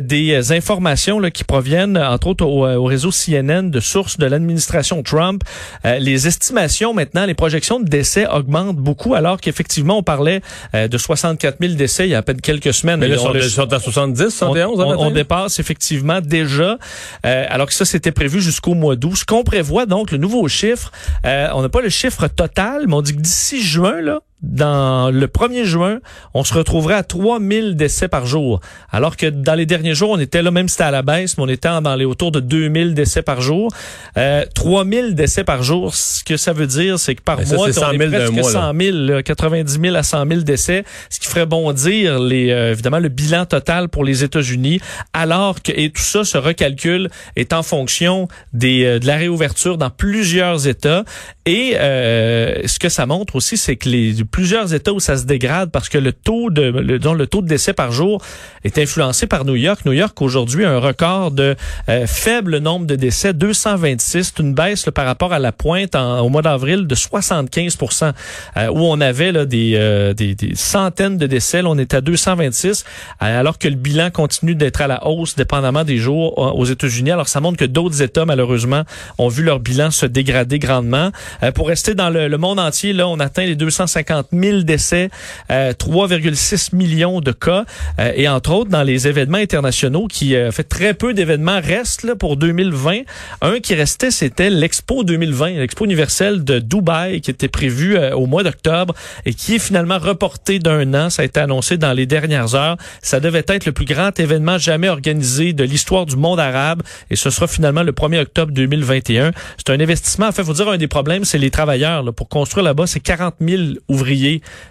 des 0.02 0.52
informations 0.52 1.18
là, 1.18 1.30
qui 1.30 1.44
proviennent 1.44 1.96
entre 1.96 2.26
autres 2.26 2.44
au, 2.44 2.68
au 2.68 2.84
réseau 2.84 3.10
CNN 3.10 3.70
de 3.70 3.80
sources 3.80 4.18
de 4.18 4.26
l'administration 4.26 5.02
Trump. 5.02 5.42
les 5.84 6.26
estimations 6.26 6.92
maintenant, 6.92 7.24
les 7.24 7.34
projections 7.34 7.80
de 7.80 7.88
décès 7.88 8.26
augmentent 8.26 8.76
beaucoup 8.76 9.14
alors 9.14 9.40
qu'effectivement 9.40 9.98
on 9.98 10.02
parlait 10.02 10.42
de 10.74 10.98
64 10.98 11.56
000 11.60 11.74
décès 11.74 12.06
il 12.06 12.10
y 12.10 12.14
a 12.14 12.18
à 12.18 12.22
peine 12.22 12.40
quelques 12.40 12.74
semaines. 12.74 13.00
Mais 13.00 13.08
là, 13.08 13.16
ils 13.16 13.42
sont, 13.42 13.72
à 13.72 13.78
70, 13.78 14.42
on, 14.56 15.10
dépasse 15.10 15.58
effectivement 15.58 16.20
déjà, 16.20 16.78
euh, 17.26 17.46
alors 17.48 17.66
que 17.66 17.74
ça, 17.74 17.84
c'était 17.84 18.12
prévu 18.12 18.40
jusqu'au 18.40 18.74
mois 18.74 18.96
d'août. 18.96 19.16
Ce 19.16 19.24
qu'on 19.24 19.44
prévoit, 19.44 19.86
donc, 19.86 20.10
le 20.10 20.18
nouveau 20.18 20.46
chiffre, 20.48 20.92
euh, 21.24 21.48
on 21.54 21.62
n'a 21.62 21.68
pas 21.68 21.80
le 21.80 21.88
chiffre 21.88 22.28
total, 22.28 22.86
mais 22.86 22.94
on 22.94 23.02
dit 23.02 23.14
que 23.14 23.20
d'ici 23.20 23.62
juin, 23.62 24.00
là, 24.00 24.20
dans 24.42 25.10
le 25.10 25.26
1er 25.26 25.64
juin, 25.64 25.98
on 26.34 26.44
se 26.44 26.54
retrouverait 26.54 26.94
à 26.94 27.02
3000 27.02 27.76
décès 27.76 28.08
par 28.08 28.26
jour. 28.26 28.60
Alors 28.90 29.16
que 29.16 29.26
dans 29.26 29.54
les 29.54 29.66
derniers 29.66 29.94
jours, 29.94 30.10
on 30.10 30.18
était 30.18 30.42
là, 30.42 30.50
même 30.50 30.68
si 30.68 30.72
c'était 30.72 30.84
à 30.84 30.90
la 30.90 31.02
baisse, 31.02 31.36
mais 31.36 31.44
on 31.44 31.48
était 31.48 31.68
dans 31.68 31.94
les 31.94 32.04
autour 32.04 32.32
de 32.32 32.40
2000 32.40 32.94
décès 32.94 33.22
par 33.22 33.40
jour. 33.40 33.70
Euh, 34.16 34.44
3000 34.54 35.14
décès 35.14 35.44
par 35.44 35.62
jour, 35.62 35.94
ce 35.94 36.24
que 36.24 36.36
ça 36.36 36.52
veut 36.52 36.66
dire, 36.66 36.98
c'est 36.98 37.14
que 37.14 37.22
par 37.22 37.36
ben, 37.36 37.48
mois, 37.48 37.66
on 37.66 37.66
est 37.66 37.98
presque 38.08 38.32
mois, 38.32 38.50
100 38.50 38.72
000, 38.80 39.22
90 39.22 39.80
000 39.80 39.94
à 39.94 40.02
100 40.02 40.26
000 40.26 40.40
décès, 40.40 40.84
ce 41.10 41.20
qui 41.20 41.26
ferait 41.26 41.46
bondir 41.46 42.18
les, 42.18 42.50
euh, 42.50 42.72
évidemment 42.72 42.98
le 42.98 43.08
bilan 43.08 43.46
total 43.46 43.88
pour 43.88 44.04
les 44.04 44.24
États-Unis, 44.24 44.80
alors 45.12 45.62
que, 45.62 45.72
et 45.74 45.90
tout 45.90 46.02
ça 46.02 46.24
se 46.24 46.38
recalcule, 46.38 47.10
est 47.36 47.52
en 47.52 47.62
fonction 47.62 48.28
des, 48.52 48.84
euh, 48.84 48.98
de 48.98 49.06
la 49.06 49.16
réouverture 49.16 49.78
dans 49.78 49.90
plusieurs 49.90 50.66
États. 50.66 51.04
Et 51.46 51.74
euh, 51.76 52.66
ce 52.66 52.78
que 52.78 52.88
ça 52.88 53.06
montre 53.06 53.36
aussi, 53.36 53.56
c'est 53.56 53.76
que 53.76 53.88
les 53.88 54.22
plusieurs 54.30 54.74
États 54.74 54.92
où 54.92 55.00
ça 55.00 55.16
se 55.16 55.24
dégrade 55.24 55.70
parce 55.70 55.88
que 55.88 55.98
le 55.98 56.12
taux 56.12 56.50
de 56.50 56.62
le, 56.62 56.98
le 56.98 57.26
taux 57.26 57.42
de 57.42 57.46
décès 57.46 57.72
par 57.72 57.92
jour 57.92 58.22
est 58.64 58.78
influencé 58.78 59.26
par 59.26 59.44
New 59.44 59.56
York. 59.56 59.80
New 59.84 59.92
York 59.92 60.20
aujourd'hui 60.22 60.64
a 60.64 60.70
un 60.70 60.78
record 60.78 61.30
de 61.30 61.56
euh, 61.88 62.06
faible 62.06 62.58
nombre 62.58 62.86
de 62.86 62.96
décès, 62.96 63.32
226, 63.32 64.32
c'est 64.34 64.42
une 64.42 64.54
baisse 64.54 64.88
par 64.94 65.06
rapport 65.06 65.32
à 65.32 65.38
la 65.38 65.52
pointe 65.52 65.94
au 65.94 66.28
mois 66.28 66.42
d'avril 66.42 66.86
de 66.86 66.94
75% 66.94 68.12
euh, 68.56 68.68
où 68.68 68.80
on 68.80 69.00
avait 69.00 69.32
là, 69.32 69.44
des, 69.44 69.72
euh, 69.74 70.14
des, 70.14 70.34
des, 70.34 70.54
centaines 70.54 71.18
de 71.18 71.26
décès, 71.26 71.62
là, 71.62 71.68
on 71.70 71.78
est 71.78 71.94
à 71.94 72.00
226 72.00 72.84
alors 73.18 73.58
que 73.58 73.68
le 73.68 73.74
bilan 73.74 74.10
continue 74.10 74.54
d'être 74.54 74.80
à 74.80 74.86
la 74.86 75.06
hausse 75.06 75.36
dépendamment 75.36 75.84
des 75.84 75.98
jours 75.98 76.38
aux 76.38 76.64
États-Unis. 76.64 77.10
Alors 77.10 77.28
ça 77.28 77.40
montre 77.40 77.58
que 77.58 77.64
d'autres 77.64 78.02
États 78.02 78.24
malheureusement 78.24 78.82
ont 79.18 79.28
vu 79.28 79.42
leur 79.42 79.60
bilan 79.60 79.90
se 79.90 80.06
dégrader 80.06 80.58
grandement. 80.58 81.10
pour 81.54 81.68
rester 81.68 81.94
dans 81.94 82.10
le, 82.10 82.28
le 82.28 82.38
monde 82.38 82.58
entier, 82.58 82.92
là, 82.92 83.08
on 83.08 83.20
atteint 83.20 83.44
les 83.44 83.56
250 83.56 84.19
000 84.32 84.62
décès, 84.62 85.10
3,6 85.48 86.70
euh, 86.72 86.76
millions 86.76 87.20
de 87.20 87.32
cas. 87.32 87.64
Euh, 87.98 88.12
et 88.14 88.28
entre 88.28 88.52
autres, 88.52 88.70
dans 88.70 88.82
les 88.82 89.08
événements 89.08 89.38
internationaux, 89.38 90.06
qui 90.06 90.36
euh, 90.36 90.50
fait 90.50 90.64
très 90.64 90.94
peu 90.94 91.14
d'événements 91.14 91.60
restent 91.60 92.04
là, 92.04 92.16
pour 92.16 92.36
2020. 92.36 93.00
Un 93.42 93.60
qui 93.60 93.74
restait, 93.74 94.10
c'était 94.10 94.50
l'Expo 94.50 95.04
2020, 95.04 95.50
l'Expo 95.50 95.84
universelle 95.84 96.44
de 96.44 96.58
Dubaï, 96.58 97.20
qui 97.20 97.30
était 97.30 97.48
prévu 97.48 97.98
au 97.98 98.26
mois 98.26 98.42
d'octobre 98.42 98.94
et 99.24 99.34
qui 99.34 99.56
est 99.56 99.58
finalement 99.58 99.98
reporté 99.98 100.58
d'un 100.58 100.94
an. 100.94 101.10
Ça 101.10 101.22
a 101.22 101.24
été 101.24 101.40
annoncé 101.40 101.76
dans 101.76 101.92
les 101.92 102.06
dernières 102.06 102.54
heures. 102.54 102.76
Ça 103.02 103.20
devait 103.20 103.44
être 103.46 103.66
le 103.66 103.72
plus 103.72 103.84
grand 103.84 104.18
événement 104.18 104.58
jamais 104.58 104.88
organisé 104.88 105.52
de 105.52 105.64
l'histoire 105.64 106.06
du 106.06 106.16
monde 106.16 106.40
arabe 106.40 106.82
et 107.10 107.16
ce 107.16 107.30
sera 107.30 107.46
finalement 107.46 107.82
le 107.82 107.92
1er 107.92 108.20
octobre 108.20 108.52
2021. 108.52 109.32
C'est 109.56 109.70
un 109.70 109.80
investissement. 109.80 110.26
En 110.26 110.32
fait, 110.32 110.44
faut 110.44 110.52
dire 110.52 110.68
un 110.68 110.78
des 110.78 110.88
problèmes, 110.88 111.24
c'est 111.24 111.38
les 111.38 111.50
travailleurs. 111.50 112.02
Là. 112.02 112.12
Pour 112.12 112.28
construire 112.28 112.64
là-bas, 112.64 112.86
c'est 112.86 113.00
40 113.00 113.36
000 113.40 113.62
ouvriers 113.88 114.09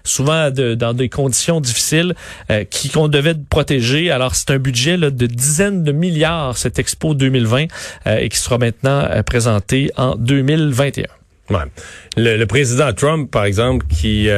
souvent 0.03 0.49
dans 0.51 0.93
des 0.93 1.09
conditions 1.09 1.61
difficiles, 1.61 2.15
euh, 2.51 2.63
qui 2.63 2.89
qu'on 2.89 3.07
devait 3.07 3.35
protéger. 3.49 4.11
Alors 4.11 4.35
c'est 4.35 4.51
un 4.51 4.59
budget 4.59 4.97
de 4.97 5.25
dizaines 5.25 5.83
de 5.83 5.91
milliards 5.91 6.57
cette 6.57 6.79
Expo 6.79 7.13
2020 7.13 7.65
euh, 8.07 8.17
et 8.17 8.29
qui 8.29 8.37
sera 8.37 8.57
maintenant 8.57 9.05
euh, 9.09 9.23
présenté 9.23 9.91
en 9.97 10.15
2021. 10.15 11.05
Ouais. 11.49 11.57
Le, 12.15 12.45
président 12.45 12.93
Trump, 12.93 13.31
par 13.31 13.45
exemple, 13.45 13.85
qui 13.87 14.27
est 14.27 14.31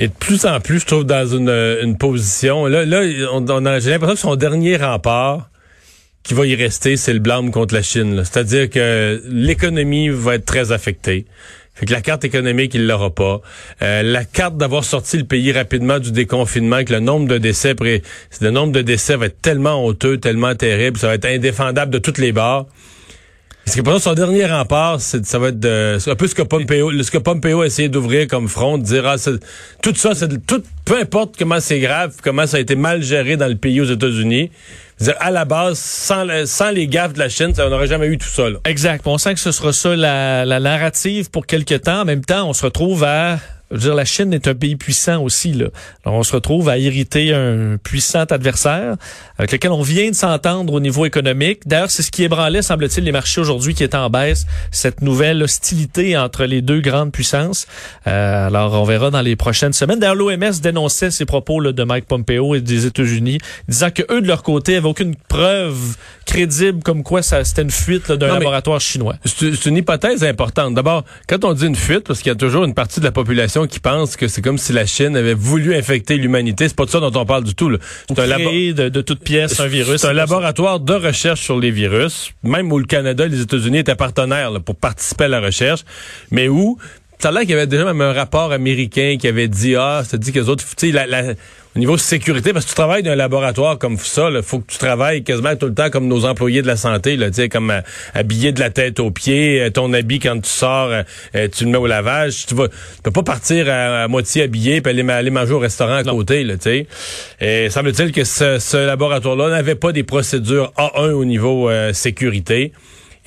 de 0.00 0.12
plus 0.18 0.44
en 0.44 0.58
plus, 0.60 0.80
je 0.80 0.86
trouve, 0.86 1.04
dans 1.04 1.26
une, 1.26 1.96
position. 1.98 2.66
Là, 2.66 2.84
j'ai 3.78 3.90
l'impression 3.90 4.14
que 4.14 4.20
son 4.20 4.36
dernier 4.36 4.76
rempart 4.76 5.48
qui 6.28 6.34
va 6.34 6.46
y 6.46 6.54
rester, 6.54 6.96
c'est 6.96 7.12
le 7.12 7.20
blâme 7.20 7.50
contre 7.50 7.74
la 7.74 7.82
Chine. 7.82 8.22
C'est-à-dire 8.24 8.68
que 8.68 9.22
l'économie 9.28 10.08
va 10.10 10.34
être 10.34 10.44
très 10.44 10.72
affectée. 10.72 11.26
Fait 11.78 11.86
que 11.86 11.92
la 11.92 12.00
carte 12.00 12.24
économique, 12.24 12.74
il 12.74 12.88
l'aura 12.88 13.10
pas. 13.10 13.40
Euh, 13.82 14.02
la 14.02 14.24
carte 14.24 14.56
d'avoir 14.56 14.82
sorti 14.82 15.16
le 15.16 15.24
pays 15.24 15.52
rapidement 15.52 16.00
du 16.00 16.10
déconfinement, 16.10 16.82
que 16.82 16.92
le 16.92 17.00
nombre 17.00 17.28
de 17.28 17.38
décès, 17.38 17.76
le 18.40 18.50
nombre 18.50 18.72
de 18.72 18.82
décès 18.82 19.14
va 19.16 19.26
être 19.26 19.40
tellement 19.40 19.86
honteux, 19.86 20.18
tellement 20.18 20.56
terrible, 20.56 20.98
ça 20.98 21.06
va 21.06 21.14
être 21.14 21.26
indéfendable 21.26 21.92
de 21.92 21.98
toutes 21.98 22.18
les 22.18 22.32
barres. 22.32 22.66
Ce 23.64 23.74
qui 23.74 23.86
est 23.86 23.98
son 23.98 24.14
dernier 24.14 24.46
rempart, 24.46 24.98
ça 24.98 25.38
va 25.38 25.48
être 25.48 25.60
de, 25.60 25.98
un 26.04 26.14
peu 26.14 26.26
ce 26.26 26.34
que 26.34 26.42
Pompeo, 26.42 26.90
ce 27.02 27.10
que 27.10 27.18
Pompeo 27.18 27.60
a 27.60 27.66
essayé 27.66 27.90
d'ouvrir 27.90 28.26
comme 28.26 28.48
front, 28.48 28.78
de 28.78 28.82
dire, 28.82 29.06
ah, 29.06 29.16
tout 29.82 29.94
ça, 29.94 30.12
tout, 30.46 30.62
peu 30.86 30.98
importe 30.98 31.36
comment 31.38 31.60
c'est 31.60 31.78
grave, 31.78 32.16
comment 32.24 32.46
ça 32.46 32.56
a 32.56 32.60
été 32.60 32.76
mal 32.76 33.02
géré 33.02 33.36
dans 33.36 33.46
le 33.46 33.56
pays 33.56 33.80
aux 33.82 33.84
États-Unis. 33.84 34.50
À 35.20 35.30
la 35.30 35.44
base, 35.44 35.78
sans, 35.78 36.26
sans 36.46 36.70
les 36.70 36.88
gaffes 36.88 37.12
de 37.12 37.20
la 37.20 37.28
Chine, 37.28 37.54
ça, 37.54 37.66
on 37.66 37.70
n'aurait 37.70 37.86
jamais 37.86 38.08
eu 38.08 38.18
tout 38.18 38.26
ça. 38.28 38.50
Là. 38.50 38.58
Exact. 38.64 39.06
On 39.06 39.16
sent 39.16 39.34
que 39.34 39.40
ce 39.40 39.52
sera 39.52 39.72
ça 39.72 39.94
la, 39.94 40.44
la 40.44 40.58
narrative 40.60 41.30
pour 41.30 41.46
quelque 41.46 41.74
temps. 41.74 42.00
En 42.00 42.04
même 42.04 42.24
temps, 42.24 42.48
on 42.48 42.52
se 42.52 42.64
retrouve 42.64 43.04
à 43.04 43.38
je 43.70 43.76
veux 43.76 43.82
dire, 43.82 43.94
la 43.94 44.04
Chine 44.04 44.32
est 44.32 44.48
un 44.48 44.54
pays 44.54 44.76
puissant 44.76 45.22
aussi. 45.22 45.52
Là. 45.52 45.66
Alors, 46.04 46.18
on 46.18 46.22
se 46.22 46.32
retrouve 46.32 46.68
à 46.68 46.78
hériter 46.78 47.34
un 47.34 47.76
puissant 47.82 48.24
adversaire 48.24 48.96
avec 49.36 49.52
lequel 49.52 49.72
on 49.72 49.82
vient 49.82 50.10
de 50.10 50.14
s'entendre 50.14 50.72
au 50.72 50.80
niveau 50.80 51.04
économique. 51.04 51.66
D'ailleurs, 51.66 51.90
c'est 51.90 52.02
ce 52.02 52.10
qui 52.10 52.24
ébranlait, 52.24 52.62
semble-t-il, 52.62 53.04
les 53.04 53.12
marchés 53.12 53.40
aujourd'hui 53.40 53.74
qui 53.74 53.84
est 53.84 53.94
en 53.94 54.10
baisse, 54.10 54.46
cette 54.70 55.02
nouvelle 55.02 55.42
hostilité 55.42 56.16
entre 56.16 56.44
les 56.44 56.62
deux 56.62 56.80
grandes 56.80 57.12
puissances. 57.12 57.66
Euh, 58.06 58.46
alors, 58.46 58.74
on 58.74 58.84
verra 58.84 59.10
dans 59.10 59.22
les 59.22 59.36
prochaines 59.36 59.72
semaines. 59.72 59.98
D'ailleurs, 59.98 60.16
l'OMS 60.16 60.60
dénonçait 60.62 61.10
ces 61.10 61.24
propos 61.24 61.60
là, 61.60 61.72
de 61.72 61.84
Mike 61.84 62.06
Pompeo 62.06 62.54
et 62.54 62.60
des 62.60 62.86
États-Unis, 62.86 63.38
disant 63.68 63.90
que 63.90 64.02
eux, 64.10 64.20
de 64.20 64.26
leur 64.26 64.42
côté, 64.42 64.76
avaient 64.76 64.88
aucune 64.88 65.14
preuve 65.14 65.96
crédible 66.24 66.82
comme 66.82 67.02
quoi 67.02 67.22
ça 67.22 67.42
c'était 67.44 67.62
une 67.62 67.70
fuite 67.70 68.12
d'un 68.12 68.28
laboratoire 68.28 68.80
chinois. 68.80 69.16
C'est 69.24 69.66
une 69.66 69.76
hypothèse 69.76 70.22
importante. 70.24 70.74
D'abord, 70.74 71.04
quand 71.26 71.44
on 71.44 71.52
dit 71.54 71.66
une 71.66 71.76
fuite, 71.76 72.06
parce 72.06 72.20
qu'il 72.20 72.28
y 72.28 72.32
a 72.32 72.36
toujours 72.36 72.64
une 72.64 72.74
partie 72.74 73.00
de 73.00 73.04
la 73.04 73.12
population 73.12 73.57
qui 73.66 73.80
pense 73.80 74.16
que 74.16 74.28
c'est 74.28 74.42
comme 74.42 74.58
si 74.58 74.72
la 74.72 74.86
Chine 74.86 75.16
avait 75.16 75.34
voulu 75.34 75.74
infecter 75.74 76.16
l'humanité. 76.16 76.68
C'est 76.68 76.76
pas 76.76 76.84
de 76.84 76.90
ça 76.90 77.00
dont 77.00 77.12
on 77.14 77.26
parle 77.26 77.44
du 77.44 77.54
tout. 77.54 77.70
C'est 78.08 78.18
un 78.18 78.38
de, 78.38 78.88
de 78.88 79.00
toute 79.00 79.20
pièce 79.20 79.58
un 79.60 79.66
virus. 79.66 80.00
C'est 80.00 80.08
un 80.08 80.12
laboratoire 80.12 80.80
de 80.80 80.94
recherche 80.94 81.40
sur 81.40 81.58
les 81.58 81.70
virus, 81.70 82.32
même 82.42 82.72
où 82.72 82.78
le 82.78 82.84
Canada 82.84 83.26
et 83.26 83.28
les 83.28 83.40
États-Unis 83.40 83.78
étaient 83.78 83.94
partenaires 83.94 84.52
pour 84.64 84.76
participer 84.76 85.24
à 85.24 85.28
la 85.28 85.40
recherche, 85.40 85.84
mais 86.30 86.48
où 86.48 86.78
ça 87.18 87.28
a 87.28 87.32
l'air 87.32 87.40
qu'il 87.42 87.50
y 87.50 87.54
avait 87.54 87.66
déjà 87.66 87.84
même 87.84 88.00
un 88.00 88.12
rapport 88.12 88.52
américain 88.52 89.16
qui 89.20 89.28
avait 89.28 89.48
dit 89.48 89.76
ah, 89.76 90.02
ça 90.04 90.16
dit 90.16 90.32
que 90.32 90.38
les 90.38 90.48
autres, 90.48 90.64
tu 90.76 90.86
sais, 90.88 90.92
la, 90.92 91.06
la 91.06 91.34
au 91.78 91.78
niveau 91.78 91.96
sécurité, 91.96 92.52
parce 92.52 92.64
que 92.64 92.70
tu 92.70 92.74
travailles 92.74 93.04
dans 93.04 93.12
un 93.12 93.16
laboratoire 93.16 93.78
comme 93.78 93.98
ça, 93.98 94.30
il 94.30 94.42
faut 94.42 94.58
que 94.58 94.72
tu 94.72 94.78
travailles 94.78 95.22
quasiment 95.22 95.54
tout 95.54 95.66
le 95.66 95.74
temps 95.74 95.90
comme 95.90 96.08
nos 96.08 96.24
employés 96.24 96.60
de 96.60 96.66
la 96.66 96.76
santé, 96.76 97.16
là, 97.16 97.28
comme 97.48 97.70
euh, 97.70 97.80
habillé 98.14 98.50
de 98.50 98.58
la 98.58 98.70
tête 98.70 98.98
aux 98.98 99.12
pieds, 99.12 99.60
euh, 99.60 99.70
ton 99.70 99.92
habit 99.92 100.18
quand 100.18 100.40
tu 100.40 100.50
sors, 100.50 100.90
euh, 100.90 101.48
tu 101.48 101.64
le 101.64 101.70
mets 101.70 101.78
au 101.78 101.86
lavage, 101.86 102.46
tu 102.46 102.56
vas, 102.56 102.66
peux 103.04 103.12
pas 103.12 103.22
partir 103.22 103.66
à, 103.68 104.08
moitié 104.08 104.42
habillé 104.42 104.80
puis 104.80 104.90
aller, 104.90 105.08
aller, 105.08 105.30
manger 105.30 105.52
au 105.52 105.60
restaurant 105.60 105.96
à 105.96 106.02
côté, 106.02 106.42
là, 106.42 106.56
tu 106.56 106.62
sais. 106.62 106.86
Et 107.40 107.70
semble-t-il 107.70 108.10
que 108.10 108.24
ce, 108.24 108.58
ce 108.58 108.76
laboratoire-là 108.76 109.50
n'avait 109.50 109.76
pas 109.76 109.92
des 109.92 110.02
procédures 110.02 110.72
A1 110.76 111.12
au 111.12 111.24
niveau 111.24 111.70
sécurité 111.92 112.72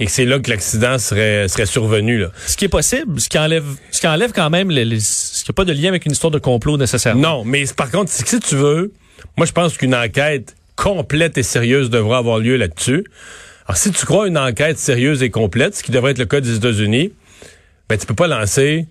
et 0.02 0.06
que 0.06 0.12
c'est 0.12 0.26
là 0.26 0.40
que 0.40 0.50
l'accident 0.50 0.98
serait, 0.98 1.48
serait 1.48 1.68
survenu. 1.68 2.18
Là. 2.18 2.32
Ce 2.48 2.58
qui 2.58 2.66
est 2.66 2.70
possible, 2.70 3.22
ce 3.22 3.30
qui 3.30 3.38
enlève, 3.38 3.64
ce 3.92 4.02
qui 4.02 4.08
enlève 4.08 4.32
quand 4.32 4.50
même, 4.50 4.72
les, 4.72 5.00
ce 5.00 5.44
qui 5.44 5.52
n'a 5.52 5.54
pas 5.54 5.64
de 5.64 5.74
lien 5.74 5.90
avec 5.90 6.08
une 6.08 6.12
histoire 6.12 6.32
de 6.32 6.40
complot 6.40 6.76
nécessairement. 6.76 7.22
Non, 7.22 7.46
mais 7.46 7.66
par 7.78 7.92
contre, 7.92 8.12
si 8.12 8.24
tu 8.40 8.56
veux, 8.56 8.92
moi 9.38 9.46
je 9.46 9.52
pense 9.52 9.78
qu'une 9.78 9.94
enquête 9.94 10.56
complète 10.76 11.38
et 11.38 11.44
sérieuse 11.44 11.92
devra 11.92 12.18
avoir 12.18 12.40
lieu 12.40 12.58
là-dessus. 12.58 13.06
Alors 13.68 13.78
si 13.78 13.92
tu 13.92 14.04
crois 14.08 14.28
une 14.28 14.40
enquête 14.40 14.80
sérieuse 14.80 15.22
et 15.22 15.30
complète, 15.30 15.76
ce 15.76 15.84
qui 15.84 15.92
devrait 15.92 16.12
être 16.12 16.18
le 16.18 16.26
cas 16.26 16.42
des 16.42 16.56
États-Unis, 16.56 17.14
ben 17.88 17.96
tu 17.96 18.08
peux 18.08 18.16
pas 18.16 18.28
lancer 18.28 18.88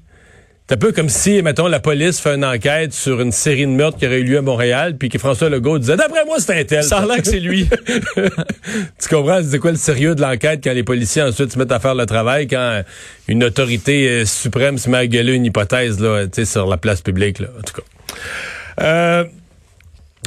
c'est 0.70 0.76
un 0.76 0.78
peu 0.78 0.92
comme 0.92 1.08
si, 1.08 1.42
mettons, 1.42 1.66
la 1.66 1.80
police 1.80 2.20
fait 2.20 2.36
une 2.36 2.44
enquête 2.44 2.92
sur 2.92 3.20
une 3.20 3.32
série 3.32 3.66
de 3.66 3.72
meurtres 3.72 3.98
qui 3.98 4.06
aurait 4.06 4.20
eu 4.20 4.22
lieu 4.22 4.38
à 4.38 4.42
Montréal, 4.42 4.96
puis 4.96 5.08
que 5.08 5.18
François 5.18 5.48
Legault 5.48 5.80
disait, 5.80 5.96
d'après 5.96 6.24
moi, 6.24 6.36
c'est 6.38 6.60
un 6.60 6.62
tel. 6.62 6.84
Ça 6.84 6.98
a 6.98 7.06
l'air 7.06 7.16
que 7.16 7.26
c'est 7.26 7.40
lui. 7.40 7.68
tu 8.16 9.08
comprends? 9.08 9.40
C'est 9.42 9.58
quoi 9.58 9.72
le 9.72 9.76
sérieux 9.76 10.14
de 10.14 10.20
l'enquête 10.20 10.60
quand 10.62 10.72
les 10.72 10.84
policiers 10.84 11.22
ensuite 11.22 11.50
se 11.50 11.58
mettent 11.58 11.72
à 11.72 11.80
faire 11.80 11.96
le 11.96 12.06
travail, 12.06 12.46
quand 12.46 12.84
une 13.26 13.42
autorité 13.42 14.08
euh, 14.08 14.24
suprême 14.24 14.78
se 14.78 14.88
met 14.88 14.98
à 14.98 15.06
gueuler 15.08 15.32
une 15.32 15.44
hypothèse, 15.44 15.98
là, 15.98 16.26
tu 16.26 16.34
sais, 16.34 16.44
sur 16.44 16.68
la 16.68 16.76
place 16.76 17.00
publique, 17.00 17.40
là, 17.40 17.48
en 17.58 17.62
tout 17.62 17.74
cas. 17.74 18.84
Euh, 18.84 19.24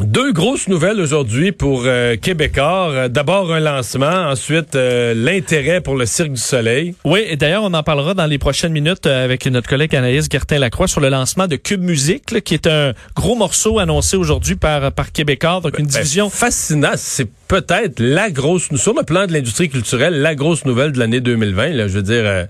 Deux 0.02 0.34
grosses 0.34 0.68
nouvelles 0.70 1.00
aujourd'hui 1.00 1.52
pour 1.52 1.84
euh, 1.86 2.16
Québécois. 2.18 2.90
Euh, 2.90 3.08
D'abord 3.10 3.54
un 3.54 3.60
lancement, 3.60 4.08
ensuite 4.28 4.74
euh, 4.74 5.14
l'intérêt 5.14 5.82
pour 5.82 5.96
le 5.96 6.08
Cirque 6.08 6.32
du 6.32 6.42
Soleil. 6.42 6.96
Oui, 7.06 7.24
et 7.28 7.36
d'ailleurs, 7.38 7.62
on 7.64 7.74
en 7.76 7.84
parlera 7.84 8.16
dans 8.16 8.26
les 8.26 8.40
prochaines 8.40 8.72
minutes 8.72 9.06
euh, 9.06 9.24
avec 9.24 9.46
notre 9.46 9.70
collègue 9.70 9.96
Anaïs 9.96 10.28
Gertin-Lacroix 10.32 10.88
sur 10.88 11.00
le 11.00 11.10
lancement 11.10 11.46
de 11.46 11.58
Cube 11.58 11.84
Musique, 11.84 12.32
là, 12.32 12.42
qui 12.42 12.56
est 12.56 12.66
un 12.66 12.94
gros 13.16 13.36
morceau 13.36 13.78
annoncé 13.78 14.18
aujourd'hui 14.18 14.56
par, 14.56 14.92
par 14.94 15.12
Québécois, 15.12 15.60
donc 15.64 15.78
une 15.78 15.86
Ben, 15.86 15.92
division... 15.92 16.32
fascinant. 16.32 16.94
C'est 16.96 17.30
peut-être 17.48 18.00
la 18.00 18.32
grosse, 18.32 18.70
sur 18.76 18.96
le 18.96 19.04
plan 19.04 19.28
de 19.28 19.34
l'industrie 19.34 19.70
culturelle, 19.70 20.22
la 20.22 20.34
grosse 20.34 20.66
nouvelle 20.66 20.92
de 20.92 20.98
l'année 20.98 21.20
2020. 21.22 21.70
Là, 21.70 21.88
je 21.88 21.94
veux 21.94 22.02
dire, 22.02 22.24
euh, 22.26 22.46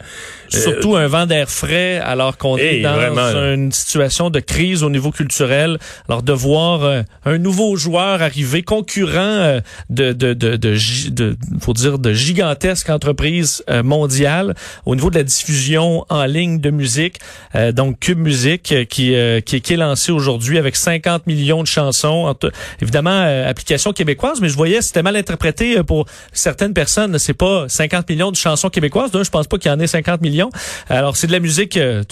Surtout 0.47 0.95
un 0.95 1.07
vent 1.07 1.25
d'air 1.25 1.49
frais 1.49 1.97
alors 1.97 2.37
qu'on 2.37 2.57
est 2.57 2.75
Hey, 2.75 2.81
dans 2.83 2.93
vraiment, 2.93 3.27
une 3.53 3.71
situation 3.73 4.29
de 4.29 4.39
crise 4.39 4.83
au 4.83 4.89
niveau 4.89 5.11
culturel. 5.11 5.77
Alors 6.07 6.21
de 6.23 6.31
voir 6.31 6.83
euh, 6.83 7.01
un 7.33 7.37
nouveau 7.37 7.75
joueur 7.75 8.21
arriver, 8.21 8.63
concurrent 8.63 9.17
euh, 9.17 9.59
de, 9.89 10.13
de, 10.13 10.33
de, 10.33 10.55
de, 10.55 11.37
faut 11.59 11.73
dire, 11.73 11.99
de 11.99 12.13
gigantesques 12.13 12.89
entreprises 12.89 13.63
euh, 13.69 13.83
mondiales 13.83 14.55
au 14.85 14.95
niveau 14.95 15.09
de 15.09 15.15
la 15.15 15.23
diffusion 15.23 16.05
en 16.09 16.25
ligne 16.25 16.59
de 16.59 16.69
musique. 16.69 17.17
Euh, 17.55 17.71
donc 17.71 17.99
Cube 17.99 18.27
euh, 18.27 18.57
qui, 18.85 19.15
euh, 19.15 19.41
qui, 19.41 19.61
qui 19.61 19.73
est 19.73 19.77
lancé 19.77 20.11
aujourd'hui 20.11 20.57
avec 20.57 20.75
50 20.75 21.27
millions 21.27 21.61
de 21.61 21.67
chansons. 21.67 22.25
Entre- 22.27 22.51
évidemment, 22.81 23.09
euh, 23.11 23.49
application 23.49 23.93
québécoise, 23.93 24.39
mais 24.41 24.49
je 24.49 24.55
voyais 24.55 24.81
c'était 24.81 25.03
mal 25.03 25.15
interprété 25.15 25.81
pour 25.83 26.05
certaines 26.31 26.73
personnes. 26.73 27.17
C'est 27.19 27.33
pas 27.33 27.65
50 27.67 28.09
millions 28.09 28.31
de 28.31 28.35
chansons 28.35 28.69
québécoises. 28.69 29.11
D'un, 29.11 29.23
je 29.23 29.29
pense 29.29 29.47
pas 29.47 29.57
qu'il 29.57 29.71
y 29.71 29.73
en 29.73 29.79
ait 29.79 29.87
50 29.87 30.21
millions. 30.21 30.49
Alors 30.89 31.17
c'est 31.17 31.27
de 31.27 31.31
la 31.31 31.39
musique, 31.39 31.77
euh, 31.77 32.03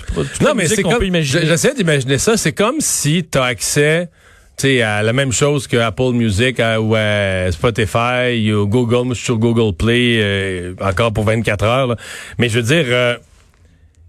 non, 0.42 0.54
mais 0.56 0.68
c'est 0.68 0.84
comme, 0.84 1.04
j'essaie 1.22 1.74
d'imaginer 1.74 2.18
ça. 2.18 2.38
C'est 2.38 2.54
comme 2.54 2.80
si 2.80 3.26
tu 3.30 3.38
as 3.38 3.44
accès, 3.44 4.10
sais, 4.58 4.82
à 4.82 5.02
la 5.04 5.14
même 5.14 5.32
chose 5.32 5.68
que 5.68 5.78
Apple 5.78 6.12
Music 6.14 6.60
à- 6.60 6.80
ou 6.82 6.96
à 6.96 7.52
Spotify 7.52 8.52
ou 8.54 8.68
Google. 8.68 9.06
Moi, 9.06 9.14
je 9.14 9.20
suis 9.20 9.26
sur 9.26 9.38
Google 9.38 9.76
Play 9.76 10.20
euh, 10.22 10.74
encore 10.82 11.12
pour 11.14 11.24
24 11.26 11.64
heures. 11.66 11.88
là. 11.88 11.96
Mais 12.38 12.50
je 12.50 12.60
veux 12.60 12.66
dire, 12.66 12.86
euh, 12.88 13.16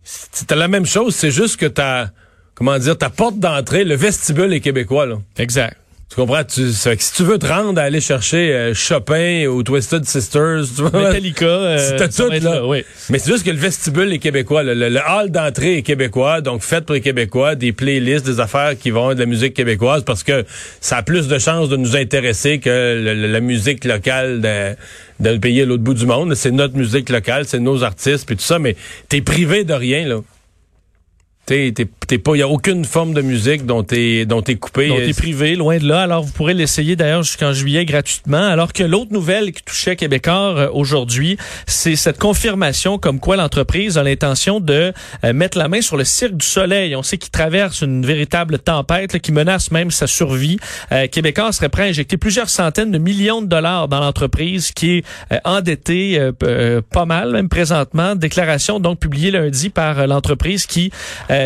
c'est 0.02 0.50
la 0.52 0.68
même 0.68 0.86
chose. 0.86 1.14
C'est 1.14 1.30
juste 1.30 1.58
que 1.58 1.66
ta, 1.66 2.10
comment 2.54 2.78
dire, 2.78 2.98
ta 2.98 3.10
porte 3.10 3.38
d'entrée, 3.38 3.84
le 3.84 3.94
vestibule 3.94 4.52
est 4.52 4.60
québécois. 4.60 5.06
Là. 5.06 5.16
Exact. 5.38 5.76
Tu 6.14 6.16
comprends? 6.20 6.44
Tu, 6.44 6.72
ça 6.72 6.90
fait 6.90 6.98
que 6.98 7.02
si 7.04 7.14
tu 7.14 7.22
veux 7.22 7.38
te 7.38 7.46
rendre 7.46 7.80
à 7.80 7.84
aller 7.84 8.02
chercher 8.02 8.52
euh, 8.52 8.74
Chopin 8.74 9.46
ou 9.46 9.62
Twisted 9.62 10.04
Sisters, 10.04 10.64
tu 10.76 10.82
vois, 10.82 10.90
Metallica, 10.90 11.44
euh, 11.46 11.96
T'as 11.96 12.08
tout, 12.08 12.28
là. 12.28 12.66
oui. 12.66 12.84
Mais 13.08 13.18
c'est 13.18 13.30
juste 13.32 13.46
que 13.46 13.50
le 13.50 13.56
vestibule 13.56 14.12
est 14.12 14.18
québécois. 14.18 14.62
Le, 14.62 14.74
le- 14.74 14.90
le 14.90 15.00
hall 15.00 15.30
d'entrée 15.30 15.78
est 15.78 15.82
québécois, 15.82 16.42
donc 16.42 16.60
fait 16.62 16.84
pour 16.84 16.94
les 16.96 17.00
Québécois, 17.00 17.54
des 17.54 17.72
playlists, 17.72 18.26
des 18.26 18.40
affaires 18.40 18.76
qui 18.78 18.90
vont 18.90 19.12
être 19.12 19.16
de 19.16 19.22
la 19.22 19.26
musique 19.26 19.54
québécoise 19.54 20.02
parce 20.04 20.22
que 20.22 20.44
ça 20.82 20.98
a 20.98 21.02
plus 21.02 21.28
de 21.28 21.38
chances 21.38 21.70
de 21.70 21.78
nous 21.78 21.96
intéresser 21.96 22.58
que 22.58 22.68
le- 23.02 23.26
la 23.28 23.40
musique 23.40 23.86
locale 23.86 24.42
de- 24.42 24.76
d'un 25.18 25.38
pays 25.38 25.62
à 25.62 25.64
l'autre 25.64 25.82
bout 25.82 25.94
du 25.94 26.04
monde. 26.04 26.34
C'est 26.34 26.50
notre 26.50 26.76
musique 26.76 27.08
locale, 27.08 27.46
c'est 27.46 27.58
nos 27.58 27.84
artistes, 27.84 28.26
puis 28.26 28.36
tout 28.36 28.42
ça, 28.44 28.58
mais 28.58 28.76
t'es 29.08 29.22
privé 29.22 29.64
de 29.64 29.72
rien, 29.72 30.06
là. 30.06 30.20
T'es, 31.46 31.72
t'es, 32.12 32.18
t'es 32.18 32.22
pas, 32.22 32.36
y 32.36 32.42
a 32.42 32.48
aucune 32.48 32.84
forme 32.84 33.14
de 33.14 33.22
musique 33.22 33.64
dont 33.64 33.82
t'es, 33.82 34.26
dont 34.26 34.42
t'es 34.42 34.56
coupé. 34.56 34.88
Donc, 34.88 35.00
est 35.00 35.16
privé, 35.16 35.56
loin 35.56 35.78
de 35.78 35.86
là. 35.86 36.02
Alors, 36.02 36.22
vous 36.22 36.32
pourrez 36.32 36.54
l'essayer 36.54 36.96
d'ailleurs 36.96 37.22
jusqu'en 37.22 37.52
juillet 37.52 37.84
gratuitement. 37.84 38.48
Alors 38.48 38.72
que 38.72 38.82
l'autre 38.82 39.12
nouvelle 39.12 39.52
qui 39.52 39.62
touchait 39.62 39.96
Québécois 39.96 40.54
euh, 40.56 40.68
aujourd'hui, 40.72 41.38
c'est 41.66 41.96
cette 41.96 42.18
confirmation 42.18 42.98
comme 42.98 43.18
quoi 43.18 43.36
l'entreprise 43.36 43.98
a 43.98 44.02
l'intention 44.02 44.60
de 44.60 44.92
euh, 45.24 45.32
mettre 45.32 45.58
la 45.58 45.68
main 45.68 45.80
sur 45.80 45.96
le 45.96 46.04
Cirque 46.04 46.36
du 46.36 46.46
Soleil. 46.46 46.94
On 46.96 47.02
sait 47.02 47.18
qu'il 47.18 47.30
traverse 47.30 47.80
une 47.82 48.04
véritable 48.04 48.58
tempête 48.58 49.12
là, 49.12 49.18
qui 49.18 49.32
menace 49.32 49.70
même 49.70 49.90
sa 49.90 50.06
survie. 50.06 50.58
Euh, 50.92 51.06
Québécois 51.06 51.52
serait 51.52 51.68
prêt 51.68 51.84
à 51.84 51.86
injecter 51.86 52.16
plusieurs 52.16 52.50
centaines 52.50 52.90
de 52.90 52.98
millions 52.98 53.42
de 53.42 53.46
dollars 53.46 53.88
dans 53.88 54.00
l'entreprise 54.00 54.72
qui 54.72 54.98
est 54.98 55.04
euh, 55.32 55.38
endettée 55.44 56.18
euh, 56.42 56.80
pas 56.82 57.06
mal, 57.06 57.32
même 57.32 57.48
présentement. 57.48 58.14
Déclaration 58.14 58.80
donc 58.80 58.98
publiée 58.98 59.30
lundi 59.30 59.70
par 59.70 60.06
l'entreprise 60.06 60.66
qui 60.66 60.92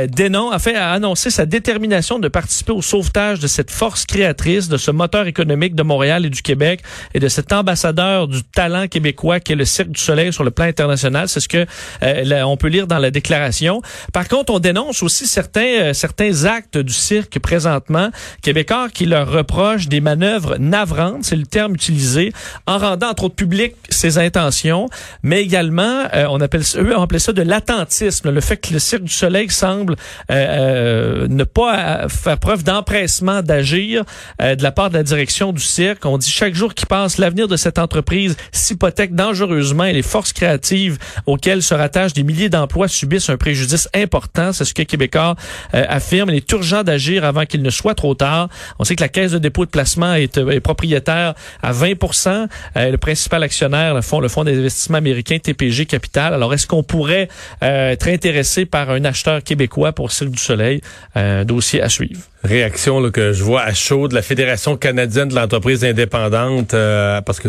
dénonce, 0.08 0.55
a 0.56 0.58
fait 0.58 0.74
a 0.74 0.92
annoncé 0.92 1.30
sa 1.30 1.44
détermination 1.44 2.18
de 2.18 2.28
participer 2.28 2.72
au 2.72 2.80
sauvetage 2.80 3.40
de 3.40 3.46
cette 3.46 3.70
force 3.70 4.06
créatrice, 4.06 4.68
de 4.68 4.78
ce 4.78 4.90
moteur 4.90 5.26
économique 5.26 5.74
de 5.74 5.82
Montréal 5.82 6.24
et 6.24 6.30
du 6.30 6.40
Québec 6.40 6.80
et 7.12 7.20
de 7.20 7.28
cet 7.28 7.52
ambassadeur 7.52 8.26
du 8.26 8.42
talent 8.42 8.88
québécois 8.88 9.38
qui 9.38 9.52
est 9.52 9.56
le 9.56 9.66
Cirque 9.66 9.90
du 9.90 10.00
Soleil 10.00 10.32
sur 10.32 10.44
le 10.44 10.50
plan 10.50 10.64
international. 10.64 11.28
C'est 11.28 11.40
ce 11.40 11.48
que 11.48 11.66
euh, 12.02 12.42
on 12.42 12.56
peut 12.56 12.68
lire 12.68 12.86
dans 12.86 12.98
la 12.98 13.10
déclaration. 13.10 13.82
Par 14.14 14.28
contre, 14.28 14.52
on 14.52 14.58
dénonce 14.58 15.02
aussi 15.02 15.26
certains 15.26 15.60
euh, 15.60 15.92
certains 15.92 16.44
actes 16.46 16.78
du 16.78 16.92
cirque 16.92 17.38
présentement 17.38 18.08
québécois 18.40 18.88
qui 18.88 19.04
leur 19.04 19.30
reprochent 19.30 19.88
des 19.88 20.00
manœuvres 20.00 20.56
navrantes, 20.56 21.24
c'est 21.24 21.36
le 21.36 21.46
terme 21.46 21.74
utilisé, 21.74 22.32
en 22.66 22.78
rendant 22.78 23.10
entre 23.10 23.24
autres 23.24 23.34
public 23.34 23.74
ses 23.90 24.16
intentions, 24.16 24.88
mais 25.22 25.42
également 25.42 26.04
euh, 26.14 26.26
on 26.30 26.40
appelle 26.40 26.62
eux 26.76 26.96
ont 26.96 27.02
appelé 27.02 27.18
ça 27.18 27.32
de 27.34 27.42
l'attentisme, 27.42 28.30
le 28.30 28.40
fait 28.40 28.56
que 28.56 28.72
le 28.72 28.78
Cirque 28.78 29.02
du 29.02 29.12
Soleil 29.12 29.50
semble 29.50 29.96
euh, 30.30 30.45
euh, 30.46 31.28
ne 31.28 31.44
pas 31.44 32.04
euh, 32.04 32.08
faire 32.08 32.38
preuve 32.38 32.64
d'empressement 32.64 33.42
d'agir 33.42 34.04
euh, 34.40 34.54
de 34.54 34.62
la 34.62 34.72
part 34.72 34.90
de 34.90 34.94
la 34.94 35.02
direction 35.02 35.52
du 35.52 35.62
cirque. 35.62 36.04
On 36.04 36.18
dit 36.18 36.30
chaque 36.30 36.54
jour 36.54 36.74
qui 36.74 36.86
passe, 36.86 37.18
l'avenir 37.18 37.48
de 37.48 37.56
cette 37.56 37.78
entreprise 37.78 38.36
s'hypothèque 38.52 39.14
dangereusement 39.14 39.84
et 39.84 39.92
les 39.92 40.02
forces 40.02 40.32
créatives 40.32 40.98
auxquelles 41.26 41.62
se 41.62 41.74
rattachent 41.74 42.12
des 42.12 42.22
milliers 42.22 42.48
d'emplois 42.48 42.88
subissent 42.88 43.30
un 43.30 43.36
préjudice 43.36 43.88
important. 43.94 44.52
C'est 44.52 44.64
ce 44.64 44.74
que 44.74 44.82
Québécois 44.82 45.36
affirme. 45.72 46.30
Il 46.30 46.36
est 46.36 46.52
urgent 46.52 46.82
d'agir 46.82 47.24
avant 47.24 47.44
qu'il 47.44 47.62
ne 47.62 47.70
soit 47.70 47.94
trop 47.94 48.14
tard. 48.14 48.48
On 48.78 48.84
sait 48.84 48.96
que 48.96 49.02
la 49.02 49.08
Caisse 49.08 49.32
de 49.32 49.38
dépôt 49.38 49.64
de 49.64 49.70
placement 49.70 50.14
est, 50.14 50.38
est 50.38 50.60
propriétaire 50.60 51.34
à 51.62 51.72
20% 51.72 52.48
euh, 52.76 52.90
Le 52.90 52.98
principal 52.98 53.42
actionnaire, 53.42 53.94
le 53.94 54.02
fonds, 54.02 54.20
le 54.20 54.28
fonds 54.28 54.44
d'investissement 54.44 54.98
américain 54.98 55.38
TPG 55.38 55.86
Capital. 55.86 56.34
Alors, 56.34 56.52
est-ce 56.54 56.66
qu'on 56.66 56.82
pourrait 56.82 57.28
euh, 57.62 57.90
être 57.90 58.08
intéressé 58.08 58.66
par 58.66 58.90
un 58.90 59.04
acheteur 59.04 59.42
québécois 59.42 59.92
pour 59.92 60.12
Cirque 60.12 60.35
du 60.36 60.42
Soleil? 60.42 60.80
Un 61.14 61.44
dossier 61.44 61.82
à 61.82 61.88
suivre. 61.88 62.20
Réaction 62.44 63.00
là, 63.00 63.10
que 63.10 63.32
je 63.32 63.42
vois 63.42 63.62
à 63.62 63.74
chaud 63.74 64.06
de 64.08 64.14
la 64.14 64.22
Fédération 64.22 64.76
canadienne 64.76 65.28
de 65.28 65.34
l'entreprise 65.34 65.84
indépendante 65.84 66.74
euh, 66.74 67.20
parce 67.22 67.40
que 67.40 67.48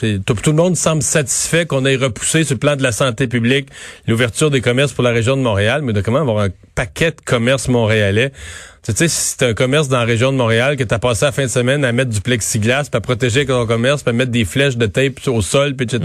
tout 0.00 0.34
le 0.46 0.52
monde 0.52 0.76
semble 0.76 1.02
satisfait 1.02 1.66
qu'on 1.66 1.84
ait 1.84 1.96
repoussé 1.96 2.44
sur 2.44 2.54
le 2.54 2.58
plan 2.58 2.76
de 2.76 2.82
la 2.82 2.92
santé 2.92 3.26
publique 3.26 3.68
l'ouverture 4.06 4.50
des 4.50 4.60
commerces 4.60 4.92
pour 4.92 5.04
la 5.04 5.10
région 5.10 5.36
de 5.36 5.42
Montréal, 5.42 5.82
mais 5.82 5.92
de 5.92 6.00
comment 6.00 6.20
avoir 6.20 6.38
un 6.38 6.48
paquet 6.74 7.10
de 7.10 7.20
commerces 7.24 7.68
montréalais? 7.68 8.32
Tu 8.82 8.92
sais, 8.94 9.08
si 9.08 9.34
c'est 9.38 9.42
un 9.42 9.52
commerce 9.52 9.88
dans 9.88 9.98
la 9.98 10.04
région 10.04 10.32
de 10.32 10.38
Montréal 10.38 10.76
que 10.76 10.84
tu 10.84 10.94
as 10.94 10.98
passé 10.98 11.26
la 11.26 11.32
fin 11.32 11.42
de 11.42 11.48
semaine 11.48 11.84
à 11.84 11.92
mettre 11.92 12.10
du 12.10 12.22
plexiglas, 12.22 12.88
puis 12.90 12.96
à 12.96 13.00
protéger 13.02 13.44
ton 13.44 13.66
commerce, 13.66 14.02
puis 14.02 14.10
à 14.10 14.12
mettre 14.14 14.30
des 14.30 14.46
flèches 14.46 14.78
de 14.78 14.86
tape 14.86 15.28
au 15.28 15.42
sol, 15.42 15.76
puis 15.76 15.84
etc. 15.84 16.00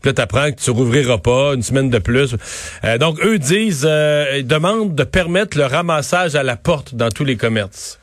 Puis 0.00 0.08
là, 0.08 0.12
tu 0.14 0.22
apprends 0.22 0.50
que 0.50 0.58
tu 0.58 0.70
rouvriras 0.70 1.18
pas 1.18 1.52
une 1.54 1.62
semaine 1.62 1.90
de 1.90 1.98
plus. 1.98 2.36
Euh, 2.84 2.96
donc, 2.96 3.22
eux 3.22 3.38
disent, 3.38 3.86
euh, 3.86 4.38
ils 4.38 4.46
demandent 4.46 4.94
de 4.94 5.04
permettre 5.04 5.58
le 5.58 5.66
ramassage 5.66 6.34
à 6.36 6.42
la 6.42 6.56
porte 6.56 6.94
dans 6.94 7.10
tous 7.10 7.24
les 7.24 7.36
commerces. 7.36 7.99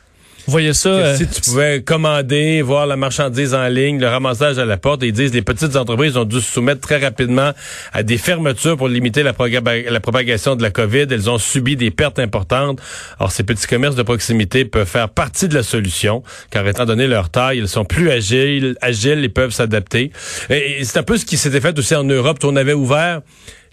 Voyez 0.48 0.72
ça? 0.72 0.88
Euh, 0.88 1.14
si 1.14 1.26
tu 1.26 1.42
pouvais 1.42 1.82
commander, 1.82 2.62
voir 2.62 2.86
la 2.86 2.96
marchandise 2.96 3.52
en 3.52 3.68
ligne, 3.68 4.00
le 4.00 4.08
ramassage 4.08 4.58
à 4.58 4.64
la 4.64 4.78
porte, 4.78 5.02
ils 5.02 5.12
disent 5.12 5.34
les 5.34 5.42
petites 5.42 5.76
entreprises 5.76 6.16
ont 6.16 6.24
dû 6.24 6.40
se 6.40 6.52
soumettre 6.52 6.80
très 6.80 6.96
rapidement 6.96 7.52
à 7.92 8.02
des 8.02 8.16
fermetures 8.16 8.78
pour 8.78 8.88
limiter 8.88 9.22
la, 9.22 9.34
propagation 9.34 10.56
de 10.56 10.62
la 10.62 10.70
COVID. 10.70 11.06
Elles 11.10 11.28
ont 11.28 11.36
subi 11.36 11.76
des 11.76 11.90
pertes 11.90 12.18
importantes. 12.18 12.80
Or, 13.18 13.30
ces 13.30 13.42
petits 13.42 13.66
commerces 13.66 13.94
de 13.94 14.02
proximité 14.02 14.64
peuvent 14.64 14.88
faire 14.88 15.10
partie 15.10 15.48
de 15.48 15.54
la 15.54 15.62
solution, 15.62 16.22
car 16.50 16.66
étant 16.66 16.86
donné 16.86 17.06
leur 17.06 17.28
taille, 17.28 17.58
ils 17.58 17.68
sont 17.68 17.84
plus 17.84 18.10
agiles, 18.10 18.78
agiles 18.80 19.22
et 19.22 19.28
peuvent 19.28 19.52
s'adapter. 19.52 20.12
Et, 20.48 20.80
et 20.80 20.84
c'est 20.84 20.98
un 20.98 21.02
peu 21.02 21.18
ce 21.18 21.26
qui 21.26 21.36
s'était 21.36 21.60
fait 21.60 21.78
aussi 21.78 21.94
en 21.94 22.04
Europe. 22.04 22.38
On 22.42 22.56
avait 22.56 22.72
ouvert 22.72 23.20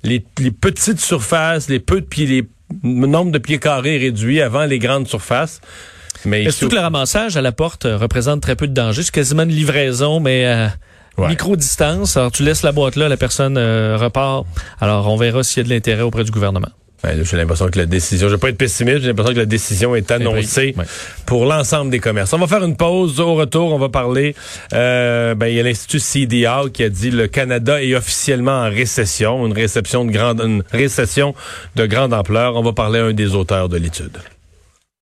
les, 0.03 0.25
les 0.39 0.51
petites 0.51 0.99
surfaces, 0.99 1.69
les 1.69 1.79
peu 1.79 2.01
de 2.01 2.05
pieds, 2.05 2.25
les 2.25 2.43
le 2.83 3.07
nombre 3.07 3.31
de 3.31 3.37
pieds 3.37 3.59
carrés 3.59 3.97
réduit 3.97 4.41
avant 4.41 4.65
les 4.65 4.79
grandes 4.79 5.07
surfaces. 5.07 5.61
Mais 6.25 6.45
que 6.45 6.65
le 6.73 6.79
ramassage 6.81 7.37
à 7.37 7.41
la 7.41 7.51
porte 7.51 7.85
euh, 7.85 7.97
représente 7.97 8.41
très 8.41 8.55
peu 8.55 8.67
de 8.67 8.73
danger. 8.73 9.03
C'est 9.03 9.11
quasiment 9.13 9.43
une 9.43 9.49
livraison, 9.49 10.19
mais 10.19 10.45
à 10.45 10.73
Ouais. 11.17 11.29
micro-distance. 11.29 12.17
Alors, 12.17 12.29
tu 12.31 12.43
laisses 12.43 12.61
la 12.61 12.73
boîte 12.73 12.97
là, 12.97 13.07
la 13.07 13.15
personne 13.15 13.55
euh, 13.57 13.95
repart. 13.97 14.45
Alors, 14.81 15.07
on 15.09 15.15
verra 15.15 15.43
s'il 15.43 15.63
y 15.63 15.65
a 15.65 15.69
de 15.69 15.73
l'intérêt 15.73 16.01
auprès 16.01 16.25
du 16.25 16.31
gouvernement. 16.31 16.67
Ben, 17.03 17.23
j'ai 17.23 17.37
l'impression 17.37 17.69
que 17.69 17.77
la 17.77 17.85
décision, 17.85 18.27
je 18.27 18.33
vais 18.33 18.39
pas 18.39 18.49
être 18.49 18.57
pessimiste, 18.57 18.99
j'ai 19.01 19.07
l'impression 19.07 19.33
que 19.33 19.39
la 19.39 19.45
décision 19.45 19.95
est 19.95 20.11
annoncée 20.11 20.73
Ouais. 20.77 20.83
pour 21.25 21.45
l'ensemble 21.45 21.89
des 21.91 21.99
commerces. 21.99 22.33
On 22.33 22.37
va 22.37 22.47
faire 22.47 22.63
une 22.65 22.75
pause. 22.75 23.19
Au 23.21 23.35
retour, 23.35 23.71
on 23.73 23.77
va 23.77 23.87
parler. 23.87 24.35
Euh, 24.73 25.35
ben, 25.35 25.47
il 25.47 25.55
y 25.55 25.59
a 25.61 25.63
l'Institut 25.63 25.99
CDA 25.99 26.63
qui 26.73 26.83
a 26.83 26.89
dit 26.89 27.11
le 27.11 27.27
Canada 27.27 27.81
est 27.81 27.95
officiellement 27.95 28.63
en 28.63 28.69
récession, 28.69 29.45
une 29.45 29.53
réception 29.53 30.03
de 30.03 30.11
grande, 30.11 30.41
une 30.41 30.63
récession 30.71 31.33
de 31.77 31.85
grande 31.85 32.13
ampleur. 32.13 32.55
On 32.57 32.61
va 32.63 32.73
parler 32.73 32.99
à 32.99 33.05
un 33.05 33.13
des 33.13 33.35
auteurs 33.35 33.69
de 33.69 33.77
l'étude. 33.77 34.17